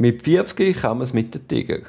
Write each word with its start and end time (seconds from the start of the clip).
Mit 0.00 0.22
40 0.22 0.80
kann 0.80 0.96
man 0.96 1.02
es 1.02 1.12
mit 1.12 1.34
dem 1.34 1.46
Tiger. 1.46 1.80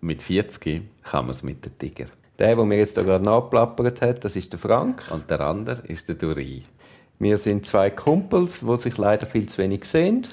Mit 0.00 0.22
40 0.22 0.84
kann 1.02 1.26
man 1.26 1.34
es 1.34 1.42
mit 1.42 1.64
dem 1.64 1.76
Tiger. 1.76 2.04
Der, 2.38 2.54
der 2.54 2.64
mir 2.64 2.78
jetzt 2.78 2.96
da 2.96 3.02
gerade 3.02 3.24
nachplappert 3.24 4.00
hat, 4.00 4.24
das 4.24 4.36
ist 4.36 4.52
der 4.52 4.60
Frank. 4.60 5.02
Und 5.10 5.28
der 5.28 5.40
andere 5.40 5.82
ist 5.88 6.06
der 6.06 6.14
Duri. 6.14 6.62
Wir 7.18 7.38
sind 7.38 7.66
zwei 7.66 7.90
Kumpels, 7.90 8.60
die 8.60 8.76
sich 8.76 8.96
leider 8.96 9.26
viel 9.26 9.48
zu 9.48 9.58
wenig 9.58 9.86
sehen. 9.86 10.24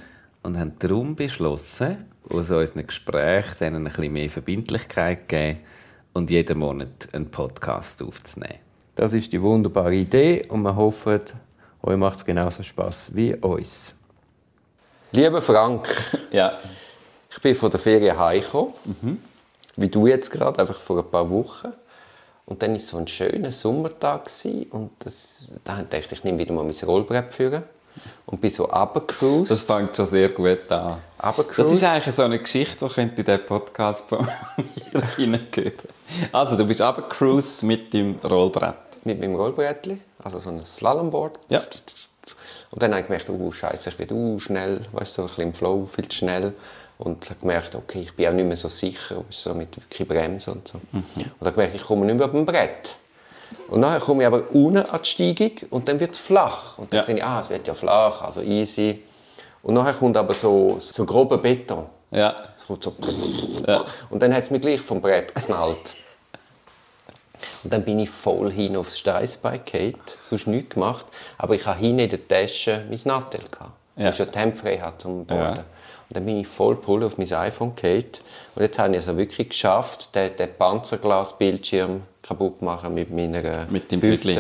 Und 0.44 0.60
haben 0.60 0.74
darum 0.78 1.16
beschlossen, 1.16 2.06
aus 2.30 2.52
unseren 2.52 2.86
Gesprächen 2.86 3.56
denen 3.60 3.88
ein 3.88 3.92
bisschen 3.92 4.14
mehr 4.14 4.30
Verbindlichkeit 4.30 5.22
zu 5.22 5.26
geben 5.30 5.60
und 6.14 6.30
jeden 6.30 6.60
Monat 6.60 7.10
einen 7.12 7.32
Podcast 7.32 8.04
aufzunehmen. 8.04 8.60
Das 8.96 9.14
ist 9.14 9.34
die 9.34 9.42
wunderbare 9.42 9.96
Idee 9.96 10.46
und 10.48 10.62
wir 10.62 10.76
hoffen, 10.76 11.22
euch 11.82 11.98
macht 11.98 12.20
es 12.20 12.26
genauso 12.26 12.62
Spaß 12.62 13.16
wie 13.16 13.36
uns. 13.36 13.96
Lieber 15.12 15.42
Frank, 15.42 15.88
Ja. 16.32 16.60
Ich 17.40 17.44
bin 17.44 17.56
von 17.56 17.72
der 17.72 17.80
Ferien 17.80 18.20
heimgekommen, 18.20 18.74
wie 19.78 19.88
du 19.88 20.08
jetzt 20.08 20.30
gerade, 20.30 20.60
einfach 20.60 20.76
vor 20.76 20.98
ein 20.98 21.10
paar 21.10 21.30
Wochen. 21.30 21.72
Und 22.46 22.62
dann 22.62 22.74
war 22.74 22.80
so 22.80 22.98
ein 22.98 23.08
schöner 23.08 23.54
Sommertag 23.54 24.26
gewesen 24.26 24.64
und 24.72 24.92
das, 25.00 25.50
da 25.64 25.78
dachte 25.78 26.00
ich, 26.00 26.12
ich 26.12 26.24
nehme 26.26 26.38
wieder 26.38 26.52
mal 26.52 26.66
mein 26.66 26.76
Rollbrett 26.84 27.34
führen 27.34 27.64
und 28.26 28.42
bin 28.42 28.50
so 28.50 28.66
runtergecruised. 28.66 29.52
Das 29.52 29.62
fängt 29.62 29.96
schon 29.96 30.06
sehr 30.08 30.30
gut 30.32 30.70
an. 30.70 30.98
Das 31.18 31.72
ist 31.72 31.82
eigentlich 31.82 32.14
so 32.14 32.24
eine 32.24 32.40
Geschichte, 32.40 32.86
die 32.86 32.94
könnte 32.94 33.22
in 33.22 33.26
diesen 33.26 33.46
Podcast 33.46 34.04
von 34.10 34.28
mir 34.58 35.02
hineingehören. 35.16 35.74
Also, 36.34 36.58
du 36.58 36.66
bist 36.66 36.82
runtergecruised 36.82 37.64
mit 37.64 37.94
dem 37.94 38.20
Rollbrett. 38.22 38.76
mit 39.06 39.18
meinem 39.18 39.36
Rollbrettli, 39.36 39.98
also 40.22 40.40
so 40.40 40.50
ein 40.50 40.66
Slalomboard. 40.66 41.40
Ja. 41.48 41.62
Und 42.72 42.84
dann 42.84 42.92
habe 42.92 43.00
ich 43.00 43.08
gemerkt, 43.08 43.30
oh 43.30 43.50
Scheiße, 43.50 43.92
ich 43.92 43.98
werde 43.98 44.14
uh, 44.14 44.40
schnell, 44.40 44.82
weißt 44.92 45.18
du, 45.18 45.22
so 45.22 45.22
ein 45.22 45.28
bisschen 45.28 45.44
im 45.44 45.54
Flow, 45.54 45.86
viel 45.86 46.10
zu 46.10 46.18
schnell. 46.18 46.54
Und 47.00 47.30
habe 47.30 47.40
gemerkt, 47.40 47.76
okay, 47.76 48.02
ich 48.02 48.14
bin 48.14 48.28
auch 48.28 48.34
nicht 48.34 48.46
mehr 48.46 48.58
so 48.58 48.68
sicher, 48.68 49.24
so 49.30 49.54
mit 49.54 49.76
wirklich 49.78 50.06
Bremse 50.08 50.52
und 50.52 50.68
so. 50.68 50.80
Und 50.92 51.06
habe 51.40 51.52
gemerkt, 51.54 51.74
ich 51.76 51.82
komme 51.82 52.06
nicht 52.06 52.16
mehr 52.18 52.26
auf 52.26 52.32
dem 52.34 52.46
Brett. 52.46 52.96
Und 53.70 53.82
dann 53.82 54.00
komme 54.02 54.24
ich 54.24 54.28
aber 54.28 54.44
unten 54.52 54.78
an 54.80 55.00
die 55.02 55.08
Steigung 55.10 55.52
und 55.70 55.88
dann 55.88 55.98
wird 56.00 56.12
es 56.12 56.18
flach. 56.18 56.78
Und 56.78 56.92
dann 56.92 57.00
Ja. 57.00 57.04
sehe 57.06 57.16
ich, 57.16 57.24
ah, 57.24 57.40
es 57.40 57.50
wird 57.50 57.66
ja 57.68 57.74
flach, 57.74 58.22
also 58.22 58.42
easy. 58.42 59.02
Und 59.64 59.76
nachher 59.76 59.94
kommt 59.94 60.18
aber 60.18 60.34
so, 60.34 60.76
so 60.78 61.06
grober 61.06 61.38
Beton. 61.38 61.86
Ja. 62.12 62.36
Es 62.58 62.66
kommt 62.66 62.84
so. 62.84 62.94
Und 64.10 64.22
dann 64.22 64.34
hat 64.34 64.44
es 64.44 64.50
mich 64.52 64.62
gleich 64.62 64.80
vom 64.82 65.02
Brett 65.02 65.34
geknallt. 65.36 65.94
Und 67.64 67.72
dann 67.74 67.84
bin 67.84 68.00
ich 68.00 68.10
voll 68.10 68.52
hin 68.52 68.76
aufs 68.76 68.98
Steißbein 69.00 69.62
gefallen, 69.64 69.96
sonst 70.22 70.48
nichts 70.48 70.74
gemacht. 70.76 71.06
Aber 71.38 71.56
ich 71.56 71.66
hatte 71.66 71.80
hinten 71.80 72.00
in 72.00 72.10
der 72.10 72.28
Tasche 72.28 72.84
mein 72.90 73.00
Nattel. 73.06 73.42
gehabt, 73.50 73.72
Ja. 73.96 74.04
Weil 74.06 74.10
ich 74.12 74.18
schon 74.18 74.32
die 74.32 74.38
Hemd 74.40 74.60
frei 74.60 74.78
hatte 74.80 74.98
zum 75.00 75.26
Boden. 75.26 75.40
Ja. 75.40 75.64
Und 76.10 76.18
dann 76.18 76.26
bin 76.26 76.40
ich 76.40 76.48
voll 76.48 76.76
pull 76.76 77.04
auf 77.04 77.20
mein 77.20 77.32
iPhone 77.32 77.76
gefallen. 77.76 78.06
Und 78.56 78.64
jetzt 78.64 78.80
habe 78.80 78.90
ich 78.92 78.98
es 78.98 79.08
also 79.08 79.18
wirklich 79.18 79.50
geschafft, 79.50 80.16
den, 80.16 80.36
den 80.36 80.50
Panzerglasbildschirm 80.58 82.02
kaputt 82.24 82.60
zu 82.60 82.66
machen 82.66 82.96
mit 82.96 83.12
meiner 83.12 83.68
Mit 83.70 83.92
dem. 83.92 84.02
Viertli. 84.02 84.40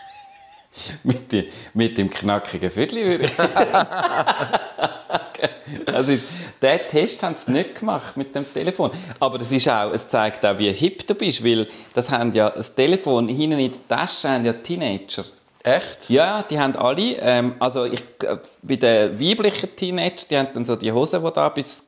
mit, 1.04 1.30
die, 1.30 1.50
mit 1.74 1.98
dem 1.98 2.08
knackigen 2.08 2.70
Viertli 2.70 3.04
würde 3.04 3.24
ich 3.24 3.32
das 5.84 6.08
ist, 6.08 6.24
Den 6.62 6.80
Test 6.88 7.22
haben 7.22 7.36
sie 7.36 7.52
nicht 7.52 7.78
gemacht 7.78 8.16
mit 8.16 8.34
dem 8.34 8.50
Telefon. 8.52 8.90
Aber 9.18 9.38
das 9.38 9.50
ist 9.50 9.68
auch, 9.68 9.92
es 9.92 10.08
zeigt 10.08 10.44
auch, 10.44 10.58
wie 10.58 10.70
hip 10.70 11.06
du 11.06 11.14
bist, 11.14 11.44
weil 11.44 11.66
das 11.94 12.10
haben 12.10 12.32
ja, 12.32 12.50
das 12.50 12.74
Telefon 12.74 13.28
hinten 13.28 13.58
in 13.58 13.72
der 13.72 13.88
Tasche 13.88 14.28
haben 14.28 14.44
ja 14.44 14.52
Teenager. 14.52 15.24
Echt? 15.62 16.08
Ja, 16.08 16.42
die 16.42 16.58
haben 16.58 16.74
alle, 16.76 17.16
ähm, 17.20 17.54
also 17.58 17.84
ich, 17.84 18.02
äh, 18.22 18.38
bei 18.62 18.76
den 18.76 19.20
weiblichen 19.20 19.74
Teenagern, 19.76 20.26
die 20.30 20.38
haben 20.38 20.48
dann 20.54 20.64
so 20.64 20.76
die 20.76 20.90
Hosen, 20.90 21.22
die 21.22 21.32
da 21.32 21.48
bis, 21.50 21.86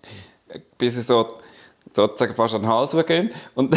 bis 0.77 0.95
sie 0.95 1.03
so 1.03 1.27
sozusagen 1.95 2.35
fast 2.35 2.55
an 2.55 2.63
den 2.63 2.71
Hals 2.71 2.97
gehen. 3.07 3.31
Und 3.55 3.77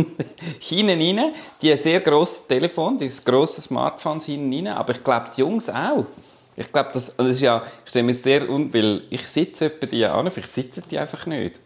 hinten 0.60 1.18
rein, 1.18 1.34
die 1.60 1.76
sehr 1.76 2.00
grossen 2.00 2.48
Telefon, 2.48 2.98
die 2.98 3.10
grossen 3.24 3.62
Smartphones 3.62 4.24
hinten 4.24 4.52
rein, 4.52 4.74
aber 4.74 4.92
ich 4.92 5.04
glaube, 5.04 5.30
die 5.34 5.40
Jungs 5.40 5.68
auch. 5.68 6.06
Ich 6.56 6.72
glaube, 6.72 6.90
das, 6.92 7.14
das 7.14 7.26
ist 7.28 7.42
ja, 7.42 7.62
ich 7.84 7.90
stelle 7.90 8.04
mir 8.04 8.14
sehr 8.14 8.48
un, 8.48 8.72
weil 8.72 9.02
ich 9.10 9.26
sitze 9.26 9.66
etwa 9.66 9.86
die 9.86 10.06
an, 10.06 10.30
vielleicht 10.30 10.54
sitzen 10.54 10.84
die 10.90 10.98
einfach 10.98 11.26
nicht. 11.26 11.60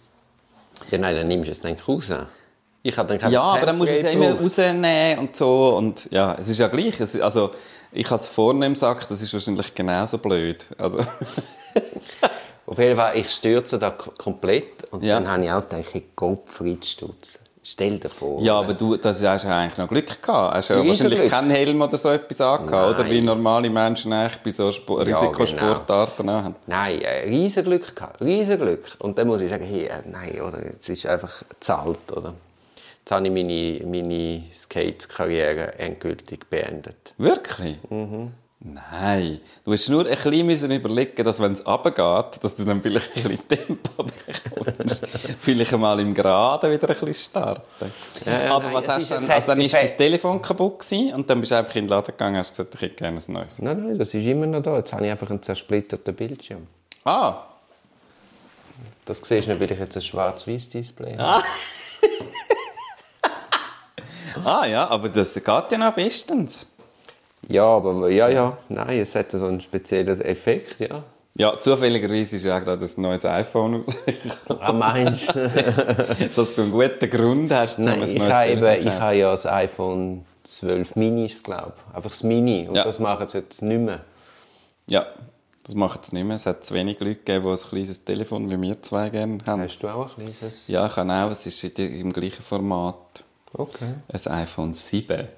Ja, 0.90 0.98
nein, 0.98 1.14
dann 1.14 1.28
nimmst 1.28 1.46
du 1.46 1.52
es 1.52 1.60
dann 1.60 1.76
raus. 1.86 2.10
Ich 2.82 2.96
habe 2.96 3.08
dann 3.08 3.18
keine 3.18 3.32
Ja, 3.34 3.42
aber 3.42 3.66
dann 3.66 3.78
musst 3.78 3.92
du 3.92 3.96
es 3.96 4.02
ja 4.04 4.10
immer 4.10 4.32
rausnehmen 4.40 5.18
und 5.18 5.36
so. 5.36 5.76
Und 5.76 6.08
ja, 6.10 6.34
es 6.38 6.48
ist 6.48 6.58
ja 6.58 6.68
gleich. 6.68 6.98
Es, 7.00 7.20
also, 7.20 7.50
ich 7.92 8.06
habe 8.06 8.16
es 8.16 8.28
vorne 8.28 8.64
im 8.66 8.74
Sack, 8.76 9.06
das 9.08 9.20
ist 9.20 9.32
wahrscheinlich 9.32 9.74
genauso 9.74 10.18
blöd. 10.18 10.66
Also, 10.78 10.98
Auf 12.66 12.78
jeden 12.78 12.96
Fall, 12.96 13.16
ich 13.16 13.28
stürze 13.30 13.78
da 13.78 13.90
komplett. 13.90 14.84
Und 14.92 15.02
Ja. 15.02 15.16
dann 15.18 15.28
habe 15.28 15.44
ich 15.44 15.50
auch 15.50 15.68
gedacht, 15.68 15.88
hey, 15.92 16.06
Gottfried 16.14 16.84
Stutz. 16.86 17.40
Stell 17.62 17.98
dir 17.98 18.08
vor. 18.08 18.40
ja, 18.40 18.58
aber 18.58 18.72
du 18.74 18.96
das 18.96 19.22
hast 19.22 19.44
ja 19.44 19.58
eigentlich 19.58 19.76
noch 19.76 19.88
Glück 19.88 20.22
gehabt. 20.22 20.54
Hast 20.54 20.70
ja 20.70 20.84
wahrscheinlich 20.84 21.28
keinen 21.28 21.50
Helm 21.50 21.82
oder 21.82 21.96
so 21.98 22.08
etwas 22.08 22.40
angehabt, 22.40 22.98
oder? 22.98 23.10
Wie 23.10 23.20
normale 23.20 23.68
Menschen 23.68 24.12
eigentlich 24.12 24.40
bei 24.42 24.50
so 24.50 24.72
Spo 24.72 24.98
Ja, 25.02 25.04
Risikosportarten 25.04 26.28
auch 26.30 26.42
haben. 26.44 26.54
Nein, 26.66 27.02
äh, 27.02 27.28
riesen 27.28 27.62
Glück 27.64 27.94
gehabt, 27.94 28.22
riesen 28.22 28.58
Glück. 28.58 28.86
Und 29.00 29.18
dann 29.18 29.26
muss 29.26 29.40
ich 29.42 29.50
sagen, 29.50 29.64
hey, 29.64 29.84
äh, 29.84 29.90
nein, 30.10 30.40
oder, 30.40 30.64
jetzt 30.64 30.88
ist 30.88 31.04
einfach 31.06 31.42
zahlt, 31.60 32.10
oder? 32.16 32.32
Jetzt 33.10 33.16
habe 33.16 33.26
ich 33.26 33.32
meine, 33.32 33.80
meine 34.04 34.44
Skate-Karriere 34.54 35.76
endgültig 35.80 36.48
beendet. 36.48 37.12
Wirklich? 37.18 37.76
Mhm. 37.90 38.30
Nein. 38.60 39.40
Du 39.64 39.72
musst 39.72 39.88
nur 39.90 40.06
ein 40.06 40.14
bisschen 40.16 40.46
müssen 40.46 40.70
überlegen, 40.70 41.24
dass 41.24 41.40
wenn 41.40 41.54
es 41.54 41.66
runtergeht, 41.66 42.44
dass 42.44 42.54
du 42.54 42.62
dann 42.64 42.80
vielleicht 42.80 43.10
ein 43.16 43.22
bisschen 43.24 43.48
Tempo 43.48 44.04
bekommst. 44.54 45.04
vielleicht 45.40 45.74
einmal 45.74 45.98
im 45.98 46.14
Geraden 46.14 46.70
wieder 46.70 46.88
ein 46.88 46.94
bisschen 47.04 47.14
starten. 47.32 47.92
Ja, 48.24 48.48
Aber 48.52 48.66
nein, 48.66 48.74
was 48.74 48.86
hast 48.86 49.10
du 49.10 49.14
dann? 49.16 49.28
Also 49.28 49.46
dann 49.48 49.60
ist 49.60 49.74
das 49.74 49.96
Telefon 49.96 50.40
kaputt 50.40 50.78
gewesen 50.78 51.12
und 51.12 51.28
dann 51.28 51.40
bist 51.40 51.50
du 51.50 51.56
einfach 51.56 51.74
in 51.74 51.86
den 51.86 51.90
Laden 51.90 52.12
gegangen 52.12 52.34
und 52.34 52.38
hast 52.38 52.50
gesagt, 52.52 52.76
ich 52.76 52.80
hätte 52.82 52.94
gerne 52.94 53.18
ein 53.18 53.32
neues. 53.32 53.60
Nein, 53.60 53.82
nein, 53.88 53.98
das 53.98 54.14
ist 54.14 54.24
immer 54.24 54.46
noch 54.46 54.62
da. 54.62 54.76
Jetzt 54.76 54.92
habe 54.92 55.04
ich 55.04 55.10
einfach 55.10 55.30
einen 55.30 55.42
zersplitterten 55.42 56.14
Bildschirm. 56.14 56.68
Ah, 57.04 57.42
Das 59.04 59.18
siehst 59.18 59.48
du 59.48 59.50
nicht, 59.50 59.60
weil 59.60 59.72
ich 59.72 59.80
jetzt 59.80 59.96
ein 59.96 60.00
schwarz-weiß-Display 60.02 61.16
habe. 61.16 61.42
Ah. 61.42 61.42
Ah 64.44 64.66
ja, 64.66 64.88
aber 64.88 65.08
das 65.08 65.34
geht 65.34 65.44
ja 65.46 65.78
noch 65.78 65.92
bestens. 65.92 66.66
Ja, 67.48 67.64
aber 67.64 68.08
ja, 68.10 68.28
ja, 68.28 68.56
nein, 68.68 69.00
es 69.00 69.14
hat 69.14 69.30
so 69.32 69.46
einen 69.46 69.60
speziellen 69.60 70.20
Effekt, 70.20 70.80
ja. 70.80 71.02
Ja, 71.34 71.54
zufälligerweise 71.62 72.36
ist 72.36 72.44
ja 72.44 72.58
gerade 72.58 72.84
ein 72.84 73.02
neues 73.02 73.24
iPhone. 73.24 73.84
Ah, 74.58 74.72
meinst 74.72 75.34
du? 75.34 75.40
dass 76.36 76.54
du 76.54 76.62
einen 76.62 76.70
guten 76.72 77.08
Grund 77.08 77.52
hast, 77.52 77.78
um 77.78 77.84
Nein, 77.84 78.02
ein 78.02 78.08
ich 78.08 78.18
neues 78.18 78.32
habe, 78.32 78.46
Telefon 78.46 78.72
eben, 78.74 78.86
ich 78.88 79.00
habe 79.00 79.14
ja 79.14 79.30
das 79.30 79.46
iPhone 79.46 80.24
12 80.44 80.96
Mini, 80.96 81.32
glaube 81.42 81.72
ich. 81.76 81.96
Einfach 81.96 82.10
das 82.10 82.22
Mini. 82.24 82.66
Und 82.68 82.74
Ja. 82.74 82.84
das 82.84 82.98
machen 82.98 83.28
sie 83.28 83.38
jetzt 83.38 83.62
nicht 83.62 83.80
mehr. 83.80 84.00
Ja, 84.86 85.06
das 85.64 85.74
macht 85.76 86.02
es 86.04 86.12
nicht 86.12 86.24
mehr. 86.24 86.36
Es 86.36 86.46
hat 86.46 86.66
zu 86.66 86.74
wenig 86.74 86.98
Leute 87.00 87.14
gegeben, 87.14 87.44
die 87.44 87.50
ein 87.50 87.68
kleines 87.70 88.04
Telefon 88.04 88.50
wie 88.50 88.60
wir 88.60 88.82
zwei 88.82 89.08
gerne 89.08 89.38
haben. 89.46 89.62
Hast 89.62 89.78
du 89.78 89.88
auch 89.88 90.18
ein 90.18 90.34
kleines? 90.36 90.66
Ja, 90.66 90.86
ich 90.86 90.94
kann 90.94 91.10
auch. 91.10 91.30
Es 91.30 91.46
ist 91.46 91.78
im 91.78 92.12
gleichen 92.12 92.42
Format. 92.42 92.96
Okay. 93.52 93.94
Ein 94.12 94.32
iPhone 94.32 94.74
7. 94.74 95.28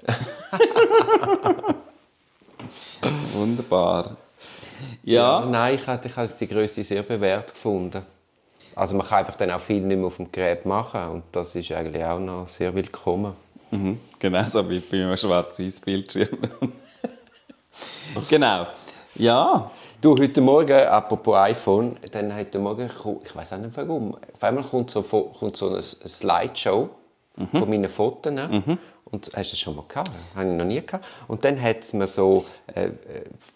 Wunderbar. 3.33 4.17
Ja, 5.03 5.45
Nein, 5.45 5.75
ich 5.75 5.87
habe, 5.87 6.07
ich 6.07 6.15
habe 6.15 6.29
die 6.39 6.47
Größe 6.47 6.83
sehr 6.83 7.03
bewährt 7.03 7.53
gefunden. 7.53 8.03
Also 8.75 8.95
man 8.95 9.07
kann 9.07 9.19
einfach 9.19 9.35
dann 9.35 9.51
auch 9.51 9.59
viel 9.59 9.81
nicht 9.81 9.97
mehr 9.97 10.07
auf 10.07 10.17
dem 10.17 10.31
Gerät 10.31 10.65
machen. 10.65 11.07
Und 11.09 11.23
das 11.31 11.55
ist 11.55 11.71
eigentlich 11.71 12.03
auch 12.03 12.19
noch 12.19 12.47
sehr 12.47 12.73
willkommen. 12.73 13.33
mhm. 13.71 13.99
genauso 14.19 14.69
wie 14.69 14.79
bei 14.79 15.03
einem 15.03 15.17
schwarz-weiß 15.17 15.79
Bildschirm. 15.79 16.37
genau. 18.29 18.67
Ja, 19.15 19.71
Du, 20.03 20.17
heute 20.17 20.41
Morgen, 20.41 20.85
apropos 20.85 21.33
iPhone, 21.37 21.95
dann 22.11 22.35
heute 22.35 22.59
Morgen, 22.59 22.91
ich 23.23 23.35
weiß 23.37 23.53
auch 23.53 23.57
nicht 23.57 23.71
warum, 23.77 24.15
auf 24.15 24.43
einmal 24.43 24.65
kommt 24.65 24.89
so, 24.89 25.01
kommt 25.01 25.55
so 25.55 25.69
eine 25.69 25.81
Slideshow 25.81 26.89
von 27.51 27.69
meinen 27.69 27.89
Fotos. 27.89 28.33
Und 29.05 29.25
hast 29.35 29.35
du 29.35 29.53
das 29.53 29.59
schon 29.59 29.75
mal 29.75 29.85
gehabt? 29.87 30.11
Habe 30.35 30.49
ich 30.51 30.57
noch 30.57 30.65
nie 30.65 30.81
gehabt. 30.85 31.05
Und 31.27 31.43
dann 31.43 31.61
hat 31.61 31.81
es 31.81 31.93
mir 31.93 32.07
so 32.07 32.45
äh, 32.73 32.85
äh, 32.85 32.91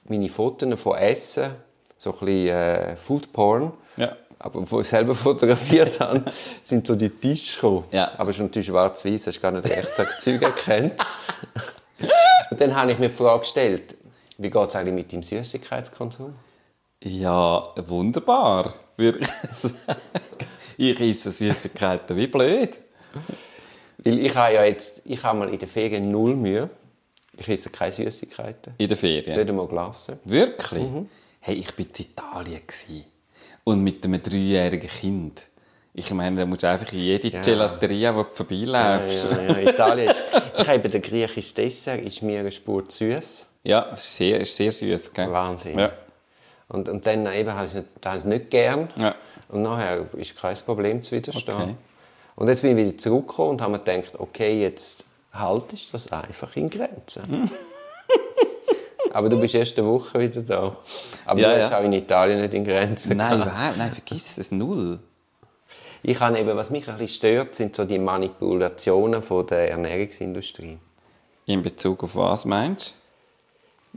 meine 0.08 0.30
Fotos 0.30 0.80
von 0.80 0.96
Essen, 0.98 1.50
so 1.98 2.12
ein 2.12 2.20
bisschen 2.20 2.48
äh, 2.50 2.96
Food 2.96 3.34
Porn, 3.34 3.74
Ja. 3.96 4.16
aber 4.38 4.70
wo 4.70 4.82
ich 4.82 4.88
selber 4.88 5.16
fotografiert 5.16 6.00
habe, 6.00 6.26
sind 6.62 6.86
so 6.86 6.96
die 6.96 7.10
Tische 7.10 7.56
gekommen. 7.56 7.86
Ja. 7.92 8.12
Aber 8.18 8.34
schon 8.34 8.46
natürlich 8.48 8.68
schwarz-weiß, 8.68 9.28
hast 9.28 9.42
gar 9.42 9.52
nicht 9.52 9.66
recht 9.66 9.90
so 9.96 10.04
Zeug 10.20 10.42
erkannt. 10.44 10.94
Und 12.52 12.62
dann 12.62 12.76
habe 12.76 12.92
ich 12.92 13.00
mir 13.00 13.10
die 13.10 13.16
Frage 13.16 13.40
gestellt, 13.40 13.96
wie 14.38 14.50
geht 14.52 14.68
es 14.68 14.76
eigentlich 14.76 14.94
mit 14.94 15.12
dem 15.12 15.24
Süßigkeitskonsum? 15.24 16.36
ja, 17.04 17.74
wunderbar. 17.88 18.74
Ich 20.80 21.00
esse 21.00 21.32
Süßigkeiten 21.32 22.16
wie 22.16 22.28
blöd. 22.28 22.78
Weil 23.98 24.20
ich 24.20 24.36
habe 24.36 24.54
ja 24.54 24.64
jetzt, 24.64 25.02
ich 25.06 25.24
habe 25.24 25.40
mal 25.40 25.50
in 25.50 25.60
der 25.60 25.68
Ferien 25.68 26.12
null 26.12 26.36
Mühe. 26.36 26.70
Ich 27.38 27.48
esse 27.48 27.70
keine 27.70 27.92
Süßigkeiten. 27.92 28.74
In 28.78 28.88
der 28.88 28.98
Ferien. 28.98 29.38
Nicht 29.38 29.50
einmal 29.50 29.68
Glasse. 29.68 30.20
Wirklich? 30.24 30.84
Hey, 31.40 31.56
ich 31.56 31.78
war 31.78 31.86
in 31.86 32.06
Italien. 32.06 32.62
Und 33.64 33.84
mit 33.84 34.04
einem 34.06 34.22
dreijährigen 34.22 34.90
Kind. 34.90 35.50
Ich 35.94 36.12
meine, 36.12 36.42
da 36.42 36.46
musst 36.46 36.64
du 36.64 36.70
einfach 36.70 36.92
in 36.94 37.00
jede 37.00 37.30
ja. 37.30 37.42
Gelateria, 37.42 38.16
wo 38.16 38.24
du 38.24 38.34
vorbeiläufst. 38.34 39.26
Ja, 39.26 39.42
ja, 39.42 39.60
ja. 39.60 39.70
Italien 39.70 40.10
ist, 40.10 40.24
ich 40.60 40.68
habe 40.68 40.90
der 40.90 41.00
griechische 41.00 41.56
Dessert 41.56 42.02
ist 42.02 42.22
mir 42.22 42.40
eine 42.40 42.52
Spur 42.52 42.84
süß. 42.88 43.48
Ja, 43.64 43.96
sehr, 43.96 44.42
ist 44.42 44.56
sehr 44.56 44.72
süß. 44.72 45.12
Wahnsinn. 45.16 45.80
Ja. 45.80 45.92
Und, 46.70 46.88
und 46.90 47.06
dann 47.08 47.26
eben 47.34 47.52
habe 47.52 47.66
ich 47.66 47.74
es 47.74 47.84
nicht, 48.14 48.26
nicht 48.26 48.50
gern. 48.52 48.90
Ja. 48.96 49.16
Und 49.50 49.64
nachher 49.64 50.06
ist 50.14 50.36
kein 50.36 50.56
Problem 50.58 51.02
zu 51.02 51.16
widerstehen. 51.16 51.56
Okay. 51.56 51.76
Und 52.38 52.48
jetzt 52.50 52.62
bin 52.62 52.78
ich 52.78 52.86
wieder 52.86 52.98
zurückgekommen 52.98 53.50
und 53.50 53.62
habe 53.62 53.72
mir 53.74 53.80
gedacht, 53.80 54.20
okay, 54.20 54.62
jetzt 54.62 55.04
haltest 55.34 55.88
du 55.88 55.92
das 55.94 56.12
einfach 56.12 56.56
in 56.56 56.70
Grenzen. 56.70 57.50
Aber 59.12 59.28
du 59.28 59.40
bist 59.40 59.56
erst 59.56 59.80
eine 59.80 59.88
Woche 59.88 60.20
wieder 60.20 60.44
da. 60.44 60.78
Aber 61.26 61.40
ja, 61.40 61.50
du 61.50 61.56
bist 61.58 61.72
ja. 61.72 61.80
auch 61.80 61.84
in 61.84 61.94
Italien 61.94 62.42
nicht 62.42 62.54
in 62.54 62.64
Grenzen. 62.64 63.18
Nein, 63.18 63.42
überhaupt, 63.42 63.78
nein, 63.78 63.92
vergiss 63.92 64.38
es, 64.38 64.52
null. 64.52 65.00
Ich 66.04 66.20
habe 66.20 66.38
eben, 66.38 66.56
was 66.56 66.70
mich 66.70 66.88
ein 66.88 66.98
bisschen 66.98 67.16
stört, 67.16 67.56
sind 67.56 67.76
so 67.76 67.86
die 67.86 67.98
Manipulationen 67.98 69.24
von 69.24 69.48
der 69.48 69.72
Ernährungsindustrie. 69.72 70.78
In 71.48 71.64
Bezug 71.64 72.04
auf 72.04 72.16
was 72.16 72.46
meinst 72.46 72.92
du? 72.92 73.07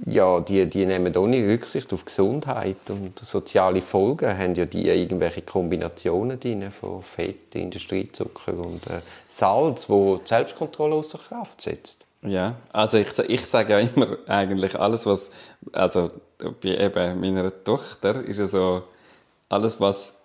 Ja, 0.06 0.40
die, 0.40 0.68
die 0.68 0.86
nehmen 0.86 1.14
ohne 1.16 1.46
Rücksicht 1.46 1.92
auf 1.92 2.04
Gesundheit 2.04 2.88
und 2.88 3.18
soziale 3.18 3.82
Folgen 3.82 4.36
haben 4.38 4.54
ja 4.54 4.64
die 4.64 4.88
irgendwelche 4.88 5.42
Kombinationen 5.42 6.40
drin 6.40 6.70
von 6.70 7.02
Fett, 7.02 7.54
Industriezucker 7.54 8.54
und 8.54 8.86
äh, 8.86 9.00
Salz, 9.28 9.90
wo 9.90 10.16
die 10.16 10.26
Selbstkontrolle 10.26 10.94
außer 10.94 11.18
Kraft 11.18 11.60
setzt. 11.60 12.04
Ja, 12.22 12.56
also 12.72 12.98
ich, 12.98 13.18
ich 13.18 13.44
sage 13.46 13.72
ja 13.74 13.78
immer 13.80 14.16
eigentlich 14.26 14.78
alles, 14.78 15.06
was, 15.06 15.30
also 15.72 16.10
bei 16.38 16.78
eben 16.78 17.20
meiner 17.20 17.52
Tochter 17.64 18.22
ist 18.24 18.38
ja 18.38 18.46
so, 18.46 18.82
alles, 19.48 19.80
was 19.80 20.19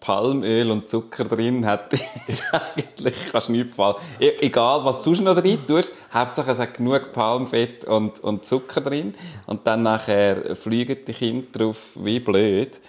Palmöl 0.00 0.70
und 0.70 0.88
Zucker 0.88 1.24
drin 1.24 1.64
hat, 1.64 1.92
ist 2.26 2.42
eigentlich 2.52 3.14
kannst 3.30 3.50
nicht 3.50 3.70
fallen. 3.70 3.96
E 4.18 4.32
egal, 4.40 4.84
was 4.84 5.02
du 5.02 5.14
sonst 5.14 5.24
noch 5.24 5.40
drin 5.40 5.58
tust, 5.66 5.92
Hauptsache 6.12 6.50
es 6.50 6.58
hat 6.58 6.74
genug 6.74 7.12
Palmfett 7.12 7.84
und, 7.84 8.20
und 8.20 8.44
Zucker 8.44 8.80
drin 8.80 9.14
und 9.46 9.66
dann 9.66 9.82
nachher 9.82 10.56
fliegen 10.56 10.98
die 11.06 11.12
Kinder 11.12 11.46
drauf 11.52 11.90
wie 11.94 12.18
blöd. 12.18 12.80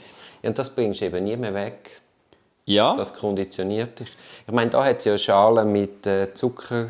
Ja, 0.42 0.50
und 0.50 0.58
das 0.58 0.72
bringst 0.72 1.02
du 1.02 1.06
eben 1.06 1.24
nie 1.24 1.38
mehr 1.38 1.54
weg. 1.54 2.02
Ja. 2.66 2.96
Das 2.96 3.14
konditioniert 3.14 4.00
dich. 4.00 4.10
Ich 4.48 4.54
meine, 4.54 4.72
da 4.72 4.84
hat 4.84 5.00
es 5.00 5.06
ja 5.06 5.18
Schalen 5.18 5.72
mit 5.72 6.06
äh, 6.08 6.34
Zucker... 6.34 6.90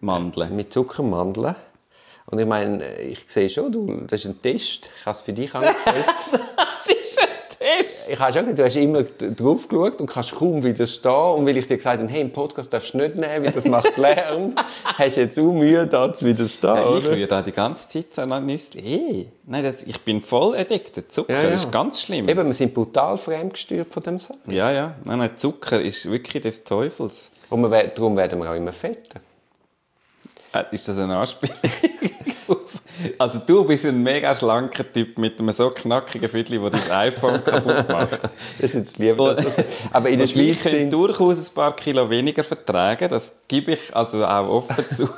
Mandeln. 0.00 0.54
Mit 0.54 0.72
Zuckermandeln. 0.72 1.56
Und 2.26 2.38
ich 2.38 2.46
meine, 2.46 2.98
ich 2.98 3.20
sehe 3.26 3.48
schon, 3.48 3.72
du, 3.72 4.04
das 4.06 4.24
ist 4.24 4.26
ein 4.26 4.38
Test. 4.38 4.90
Ich 4.98 5.06
habe 5.06 5.16
es 5.16 5.20
für 5.20 5.32
dich 5.32 5.54
angestellt. 5.54 6.04
Ich 8.08 8.18
habe 8.18 8.32
schon 8.32 8.54
du 8.54 8.64
hast 8.64 8.76
immer 8.76 9.02
drauf 9.02 9.68
geschaut 9.68 10.00
und 10.00 10.06
kannst 10.06 10.34
kaum 10.34 10.62
widerstehen. 10.62 11.12
Und 11.12 11.46
weil 11.46 11.56
ich 11.56 11.66
dir 11.66 11.76
gesagt 11.76 12.00
habe, 12.00 12.10
hey, 12.10 12.22
im 12.22 12.32
Podcast 12.32 12.72
darfst 12.72 12.94
du 12.94 12.98
nicht 12.98 13.16
nehmen, 13.16 13.44
weil 13.44 13.52
das 13.52 13.66
macht 13.66 13.96
Lärm, 13.96 14.54
hast 14.84 15.16
du 15.16 15.20
jetzt 15.20 15.38
auch 15.38 15.52
Mühe, 15.52 15.86
da 15.86 16.12
zu 16.12 16.24
widerstehen, 16.24 16.74
ja, 16.74 16.98
Ich 16.98 17.06
rühre 17.06 17.26
da 17.26 17.42
die 17.42 17.52
ganze 17.52 17.88
Zeit 17.88 18.14
so 18.14 18.22
an 18.22 18.46
Nüsse. 18.46 18.78
Hey. 18.78 19.28
Nein, 19.44 19.64
das, 19.64 19.82
ich 19.82 20.00
bin 20.00 20.20
voll 20.20 20.56
addicted. 20.56 21.10
Zucker 21.10 21.32
ja, 21.32 21.42
ja. 21.42 21.48
ist 21.50 21.70
ganz 21.70 22.02
schlimm. 22.02 22.28
Eben, 22.28 22.46
wir 22.46 22.54
sind 22.54 22.74
brutal 22.74 23.16
fremdgesteuert 23.16 23.92
von 23.92 24.02
dem 24.02 24.18
Sachen. 24.18 24.50
Ja, 24.50 24.70
ja. 24.70 24.94
Nein, 25.04 25.18
nein, 25.18 25.30
Zucker 25.36 25.80
ist 25.80 26.10
wirklich 26.10 26.42
des 26.42 26.64
Teufels. 26.64 27.30
Und 27.50 27.62
wir, 27.62 27.86
darum 27.88 28.16
werden 28.16 28.38
wir 28.40 28.50
auch 28.50 28.56
immer 28.56 28.72
fetter. 28.72 29.20
Äh, 30.52 30.64
ist 30.70 30.88
das 30.88 30.98
eine 30.98 31.16
Anspielung? 31.16 31.56
Also 33.18 33.38
du 33.38 33.64
bist 33.64 33.86
ein 33.86 34.02
mega 34.02 34.34
schlanker 34.34 34.90
Typ 34.90 35.18
mit 35.18 35.38
einem 35.38 35.50
so 35.52 35.70
knackigen 35.70 36.28
Viertel, 36.28 36.58
der 36.60 36.70
dein 36.70 36.90
iPhone 36.90 37.42
kaputt 37.42 37.88
macht. 37.88 38.20
das 38.58 38.74
ist 38.74 38.74
jetzt 38.74 38.98
lieb. 38.98 39.16
Das, 39.18 39.56
aber 39.92 40.08
in 40.08 40.18
der 40.18 40.26
Schweiz 40.26 40.56
ich 40.56 40.62
sind... 40.62 40.92
durchaus 40.92 41.48
ein 41.48 41.54
paar 41.54 41.74
Kilo 41.74 42.08
weniger 42.08 42.44
vertragen, 42.44 43.08
das 43.08 43.32
gebe 43.48 43.72
ich 43.72 43.94
also 43.94 44.24
auch 44.24 44.48
offen 44.48 44.84
zu. 44.90 45.08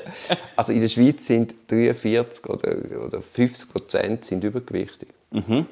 also 0.56 0.72
in 0.72 0.80
der 0.80 0.88
Schweiz 0.88 1.26
sind 1.26 1.54
43 1.68 2.46
oder, 2.46 2.76
oder 3.04 3.22
50 3.22 3.72
Prozent 3.72 4.24
sind 4.24 4.44
übergewichtig. 4.44 5.08
Mhm. 5.30 5.66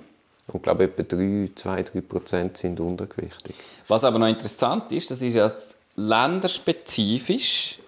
Und 0.49 0.57
ich 0.57 0.63
glaube, 0.63 0.85
etwa 0.85 1.03
3, 1.03 1.51
2, 1.55 1.83
3 1.83 2.01
Prozent 2.03 2.57
sind 2.57 2.79
untergewichtig. 2.79 3.57
Was 3.89 4.05
aber 4.05 4.19
noch 4.19 4.29
interessant 4.29 4.93
ist, 4.93 5.11
das 5.11 5.21
ist 5.23 5.35
ja 5.35 5.53
länderspezifisch 5.97 7.81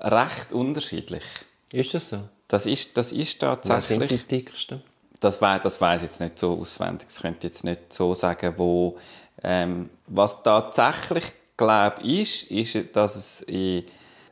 recht 0.00 0.52
unterschiedlich. 0.52 1.24
Ist 1.72 1.94
das 1.94 2.10
so? 2.10 2.18
Das 2.48 2.66
ist, 2.66 2.96
das 2.96 3.12
ist 3.12 3.40
tatsächlich... 3.40 4.00
Was 4.00 4.08
sind 4.08 4.30
die 4.30 4.38
dicksten? 4.38 4.82
Das, 5.20 5.40
we 5.40 5.60
das 5.62 5.80
weiß 5.80 6.02
ich 6.02 6.08
jetzt 6.08 6.20
nicht 6.20 6.38
so 6.38 6.58
auswendig. 6.58 7.08
Das 7.08 7.22
könnte 7.22 7.46
ich 7.46 7.52
jetzt 7.52 7.64
nicht 7.64 7.92
so 7.92 8.14
sagen, 8.14 8.54
wo... 8.56 8.98
Ähm, 9.42 9.90
was 10.06 10.42
tatsächlich, 10.42 11.24
glaube 11.56 12.02
ich, 12.02 12.50
ist, 12.50 12.74
ist, 12.74 12.96
dass 12.96 13.16
es 13.16 13.40
in, 13.42 13.84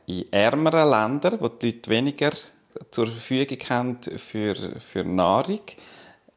in 0.07 0.31
ärmeren 0.31 0.89
Ländern, 0.89 1.39
wo 1.39 1.49
die 1.49 1.71
Leute 1.71 1.89
weniger 1.89 2.31
zur 2.91 3.07
Verfügung 3.07 3.59
haben 3.69 3.97
für, 4.17 4.55
für 4.79 5.03
Nahrung, 5.03 5.61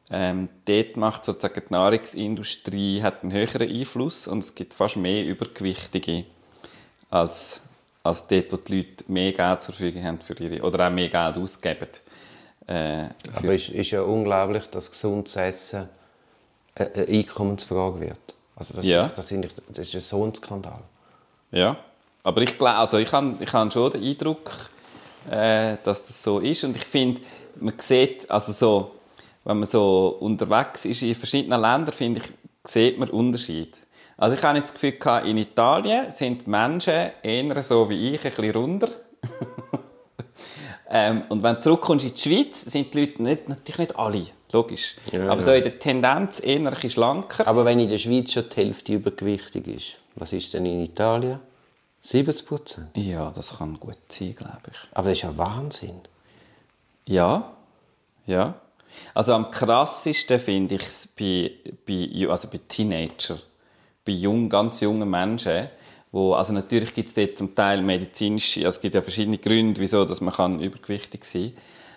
ähm, 0.09 0.49
dort 0.65 0.95
macht 0.95 1.25
sozusagen 1.25 1.63
die 1.67 1.73
Nahrungsindustrie 1.73 3.01
hat 3.01 3.23
einen 3.23 3.33
höheren 3.33 3.69
Einfluss 3.69 4.27
und 4.27 4.39
es 4.39 4.55
gibt 4.55 4.73
fast 4.73 4.95
mehr 4.95 5.25
Übergewichtige 5.25 6.23
als 7.09 7.61
als 8.03 8.27
dort, 8.27 8.51
wo 8.53 8.57
die 8.57 8.77
Leute 8.77 9.03
mehr 9.07 9.31
Geld 9.31 9.61
zur 9.61 9.73
Verfügung 9.73 10.03
haben 10.03 10.19
für 10.19 10.33
ihre, 10.39 10.61
oder 10.61 10.87
auch 10.87 10.91
mehr 10.91 11.09
Geld 11.09 11.37
ausgeben. 11.37 11.89
Äh, 12.67 13.07
Aber 13.33 13.55
es 13.55 13.69
ist 13.69 13.91
ja 13.91 14.01
unglaublich, 14.01 14.67
dass 14.69 14.91
gesundes 14.91 15.35
Essen 15.35 15.89
eine 16.75 17.07
Einkommensfrage 17.07 17.99
wird. 17.99 18.19
Also 18.55 18.73
das, 18.73 18.85
ja. 18.85 19.07
das, 19.07 19.33
das 19.69 19.93
ist 19.93 20.09
so 20.09 20.25
ein 20.25 20.33
Skandal. 20.33 20.81
Ja, 21.51 21.77
aber 22.23 22.41
ich 22.41 22.57
glaube, 22.57 22.75
also 22.75 22.97
ich 22.97 23.11
habe 23.13 23.37
ich 23.39 23.53
hab 23.53 23.71
schon 23.71 23.91
den 23.91 24.03
Eindruck, 24.03 24.69
äh, 25.29 25.77
dass 25.83 26.03
das 26.03 26.21
so 26.21 26.39
ist 26.39 26.63
und 26.65 26.75
ich 26.75 26.83
finde, 26.83 27.21
man 27.55 27.73
sieht, 27.77 28.29
also 28.29 28.51
so, 28.51 28.91
wenn 29.45 29.59
man 29.59 29.69
so 29.69 30.17
unterwegs 30.19 30.83
ist 30.83 31.03
in 31.03 31.15
verschiedenen 31.15 31.61
Ländern, 31.61 31.93
finde 31.93 32.21
ich, 32.21 32.31
sieht 32.69 32.99
man 32.99 33.09
Unterschiede. 33.09 33.77
Also 34.17 34.35
ich 34.35 34.43
habe 34.43 34.57
jetzt 34.57 34.73
das 34.73 34.81
Gefühl, 34.81 35.21
in 35.25 35.37
Italien 35.37 36.11
sind 36.11 36.47
die 36.47 36.49
Menschen 36.49 37.11
eher 37.21 37.61
so 37.61 37.87
wie 37.87 38.15
ich, 38.15 38.25
ein 38.25 38.31
bisschen 38.31 38.51
runder. 38.51 38.89
ähm, 40.89 41.23
und 41.29 41.43
wenn 41.43 41.55
du 41.55 41.61
zurückkommst 41.61 42.05
in 42.05 42.13
die 42.15 42.19
Schweiz, 42.19 42.61
sind 42.61 42.93
die 42.93 42.99
Leute 43.01 43.21
nicht, 43.21 43.47
natürlich 43.47 43.77
nicht 43.77 43.95
alle, 43.95 44.25
logisch. 44.51 44.95
Ja, 45.11 45.29
aber 45.29 45.41
so 45.43 45.51
in 45.51 45.61
der 45.61 45.77
Tendenz 45.77 46.39
eher 46.39 46.57
ein 46.57 46.63
bisschen 46.63 46.89
schlanker. 46.89 47.47
Aber 47.47 47.63
wenn 47.63 47.79
in 47.79 47.89
der 47.89 47.99
Schweiz 47.99 48.31
schon 48.31 48.45
die 48.49 48.55
Hälfte 48.55 48.93
übergewichtig 48.93 49.67
ist, 49.67 49.85
was 50.15 50.33
ist 50.33 50.51
denn 50.51 50.65
in 50.65 50.81
Italien? 50.81 51.39
70 52.01 52.45
Prozent? 52.45 52.97
Ja, 52.97 53.29
das 53.31 53.59
kann 53.59 53.79
gut 53.79 53.97
sein, 54.09 54.33
glaube 54.33 54.71
ich. 54.71 54.77
Aber 54.93 55.09
das 55.09 55.17
ist 55.19 55.23
ja 55.23 55.37
Wahnsinn. 55.37 55.99
Ja, 57.05 57.53
ja. 58.25 58.55
Also 59.13 59.33
am 59.33 59.51
krassesten 59.51 60.39
finde 60.39 60.75
ich 60.75 60.87
es 60.87 61.07
bei, 61.07 61.51
bei, 61.85 62.27
also 62.27 62.47
bei 62.47 62.59
Teenagern 62.67 63.39
bei 64.07 64.13
jung, 64.13 64.49
ganz 64.49 64.79
jungen 64.79 65.09
Menschen, 65.09 65.67
wo, 66.11 66.33
also 66.33 66.53
natürlich 66.53 66.93
gibt 66.93 67.09
es 67.09 67.13
dort 67.13 67.37
zum 67.37 67.53
Teil 67.53 67.81
medizinische, 67.81 68.61
also 68.61 68.77
es 68.77 68.81
gibt 68.81 68.95
ja 68.95 69.01
verschiedene 69.01 69.37
Gründe, 69.37 69.79
wieso 69.81 70.05
dass 70.05 70.21
man 70.21 70.33
kann 70.33 70.59
übergewichtig 70.59 71.25
sein 71.25 71.53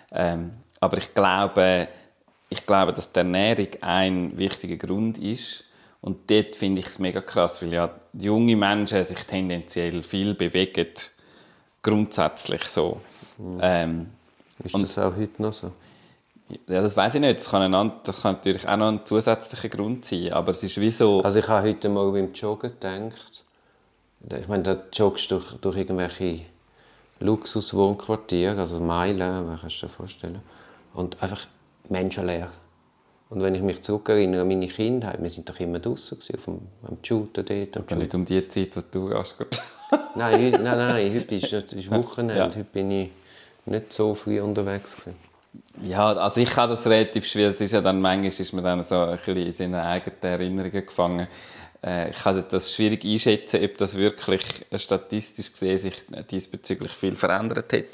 kann. 0.09 0.41
Ähm, 0.41 0.51
aber 0.79 0.97
ich 0.97 1.13
glaube, 1.13 1.87
ich 2.49 2.65
glaube, 2.65 2.93
dass 2.93 3.13
die 3.13 3.19
Ernährung 3.19 3.67
ein 3.79 4.37
wichtiger 4.37 4.75
Grund 4.75 5.17
ist. 5.17 5.63
Und 6.01 6.29
dort 6.29 6.55
finde 6.55 6.81
ich 6.81 6.87
es 6.87 6.99
mega 6.99 7.21
krass, 7.21 7.61
weil 7.61 7.71
ja 7.71 7.89
junge 8.13 8.55
Menschen 8.55 9.03
sich 9.03 9.19
tendenziell 9.19 10.03
viel 10.03 10.33
bewegen, 10.33 10.87
grundsätzlich 11.81 12.63
so. 12.63 12.99
Mhm. 13.37 13.59
Ähm, 13.61 14.09
ist 14.63 14.75
das 14.75 14.97
auch 14.97 15.15
heute 15.15 15.41
noch 15.41 15.53
so? 15.53 15.71
Ja, 16.67 16.81
das 16.81 16.97
weiß 16.97 17.15
ich 17.15 17.21
nicht. 17.21 17.39
Das 17.39 17.49
kann, 17.49 17.73
ein, 17.73 17.91
das 18.03 18.21
kann 18.21 18.35
natürlich 18.35 18.67
auch 18.67 18.77
noch 18.77 18.87
ein 18.87 19.05
zusätzlicher 19.05 19.69
Grund 19.69 20.05
sein. 20.05 20.33
Aber 20.33 20.51
es 20.51 20.63
ist 20.63 20.79
wie 20.79 20.91
so... 20.91 21.21
Also 21.21 21.39
ich 21.39 21.47
habe 21.47 21.67
heute 21.67 21.89
mal 21.89 22.11
beim 22.11 22.33
Joggen 22.33 22.71
gedacht, 22.71 23.43
ich 24.39 24.47
meine, 24.47 24.63
da 24.63 24.83
joggst 24.93 25.31
du 25.31 25.35
durch, 25.35 25.53
durch 25.55 25.77
irgendwelche 25.77 26.41
Luxuswohnquartiere, 27.19 28.59
also 28.59 28.79
Meilen, 28.79 29.47
was 29.47 29.61
kannst 29.61 29.81
du 29.81 29.87
dir 29.87 29.91
vorstellen? 29.91 30.41
Und 30.93 31.21
einfach 31.21 31.47
menschenleer. 31.89 32.51
Und 33.29 33.41
wenn 33.41 33.55
ich 33.55 33.61
mich 33.61 33.81
zurückerinnere 33.81 34.41
an 34.41 34.47
meine 34.47 34.67
Kindheit, 34.67 35.21
wir 35.21 35.29
sind 35.29 35.47
doch 35.47 35.59
immer 35.59 35.79
draußen 35.79 36.17
auf 36.17 36.45
dem 36.45 36.59
am 36.83 36.97
Shooten 37.01 37.45
dort. 37.45 37.77
Aber 37.77 37.95
nicht 37.95 38.13
um 38.13 38.25
die 38.25 38.45
Zeit, 38.47 38.75
wo 38.75 38.81
du 38.91 39.07
gehst. 39.07 39.37
nein, 40.15 40.51
nein, 40.51 40.63
nein, 40.63 41.15
heute 41.15 41.35
ist, 41.35 41.53
ist 41.53 41.91
Wochenende. 41.91 42.37
Ja. 42.37 42.45
Heute 42.47 42.65
bin 42.65 42.91
ich 42.91 43.09
nicht 43.65 43.93
so 43.93 44.13
früh 44.15 44.41
unterwegs 44.41 44.97
gewesen. 44.97 45.30
Ja, 45.83 46.13
also 46.13 46.41
ich 46.41 46.55
habe 46.55 46.69
das 46.69 46.85
relativ 46.87 47.25
schwierig. 47.25 47.55
Es 47.55 47.61
ist 47.61 47.71
ja 47.73 47.81
dann, 47.81 47.99
manchmal 48.01 48.27
ist 48.27 48.53
man 48.53 48.63
dann 48.63 48.83
so 48.83 48.99
ein 49.01 49.17
bisschen 49.17 49.37
in 49.37 49.53
seinen 49.53 49.75
eigenen 49.75 50.21
Erinnerungen 50.21 50.85
gefangen. 50.85 51.27
Äh, 51.83 52.11
ich 52.11 52.17
kann 52.17 52.43
das 52.49 52.73
schwierig 52.73 53.03
einschätzen, 53.03 53.63
ob 53.63 53.77
das 53.77 53.97
wirklich 53.97 54.43
statistisch 54.75 55.51
gesehen 55.51 55.77
sich 55.77 55.95
diesbezüglich 56.29 56.91
viel 56.91 57.15
verändert 57.15 57.73
hat. 57.73 57.85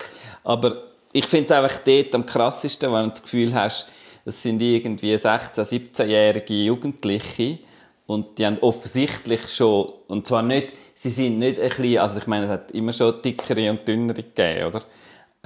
Aber 0.44 0.84
ich 1.14 1.26
finde 1.26 1.46
es 1.46 1.52
einfach 1.52 1.80
dort 1.84 2.14
am 2.14 2.26
krassesten, 2.26 2.92
wenn 2.92 3.06
du 3.06 3.10
das 3.12 3.24
Gefühl 3.24 3.54
hast, 3.54 3.88
es 4.26 4.44
sind 4.44 4.62
irgendwie 4.62 5.16
16-, 5.16 5.54
17-jährige 5.56 6.54
Jugendliche, 6.54 7.60
Und 8.08 8.40
die 8.40 8.46
haben 8.46 8.58
offensichtlich 8.62 9.48
schon, 9.50 9.92
und 10.08 10.26
zwar 10.26 10.42
nicht, 10.42 10.74
sie 10.96 11.10
sind 11.10 11.38
nicht 11.40 11.60
ein 11.60 11.70
bisschen, 11.70 12.00
also 12.00 12.20
ich 12.20 12.28
meine, 12.28 12.46
es 12.46 12.52
hat 12.52 12.72
immer 12.72 12.94
schon 12.94 13.22
dickere 13.22 13.70
und 13.70 13.86
dünnere 13.88 14.24
gegeben, 14.24 14.68
oder? 14.68 14.82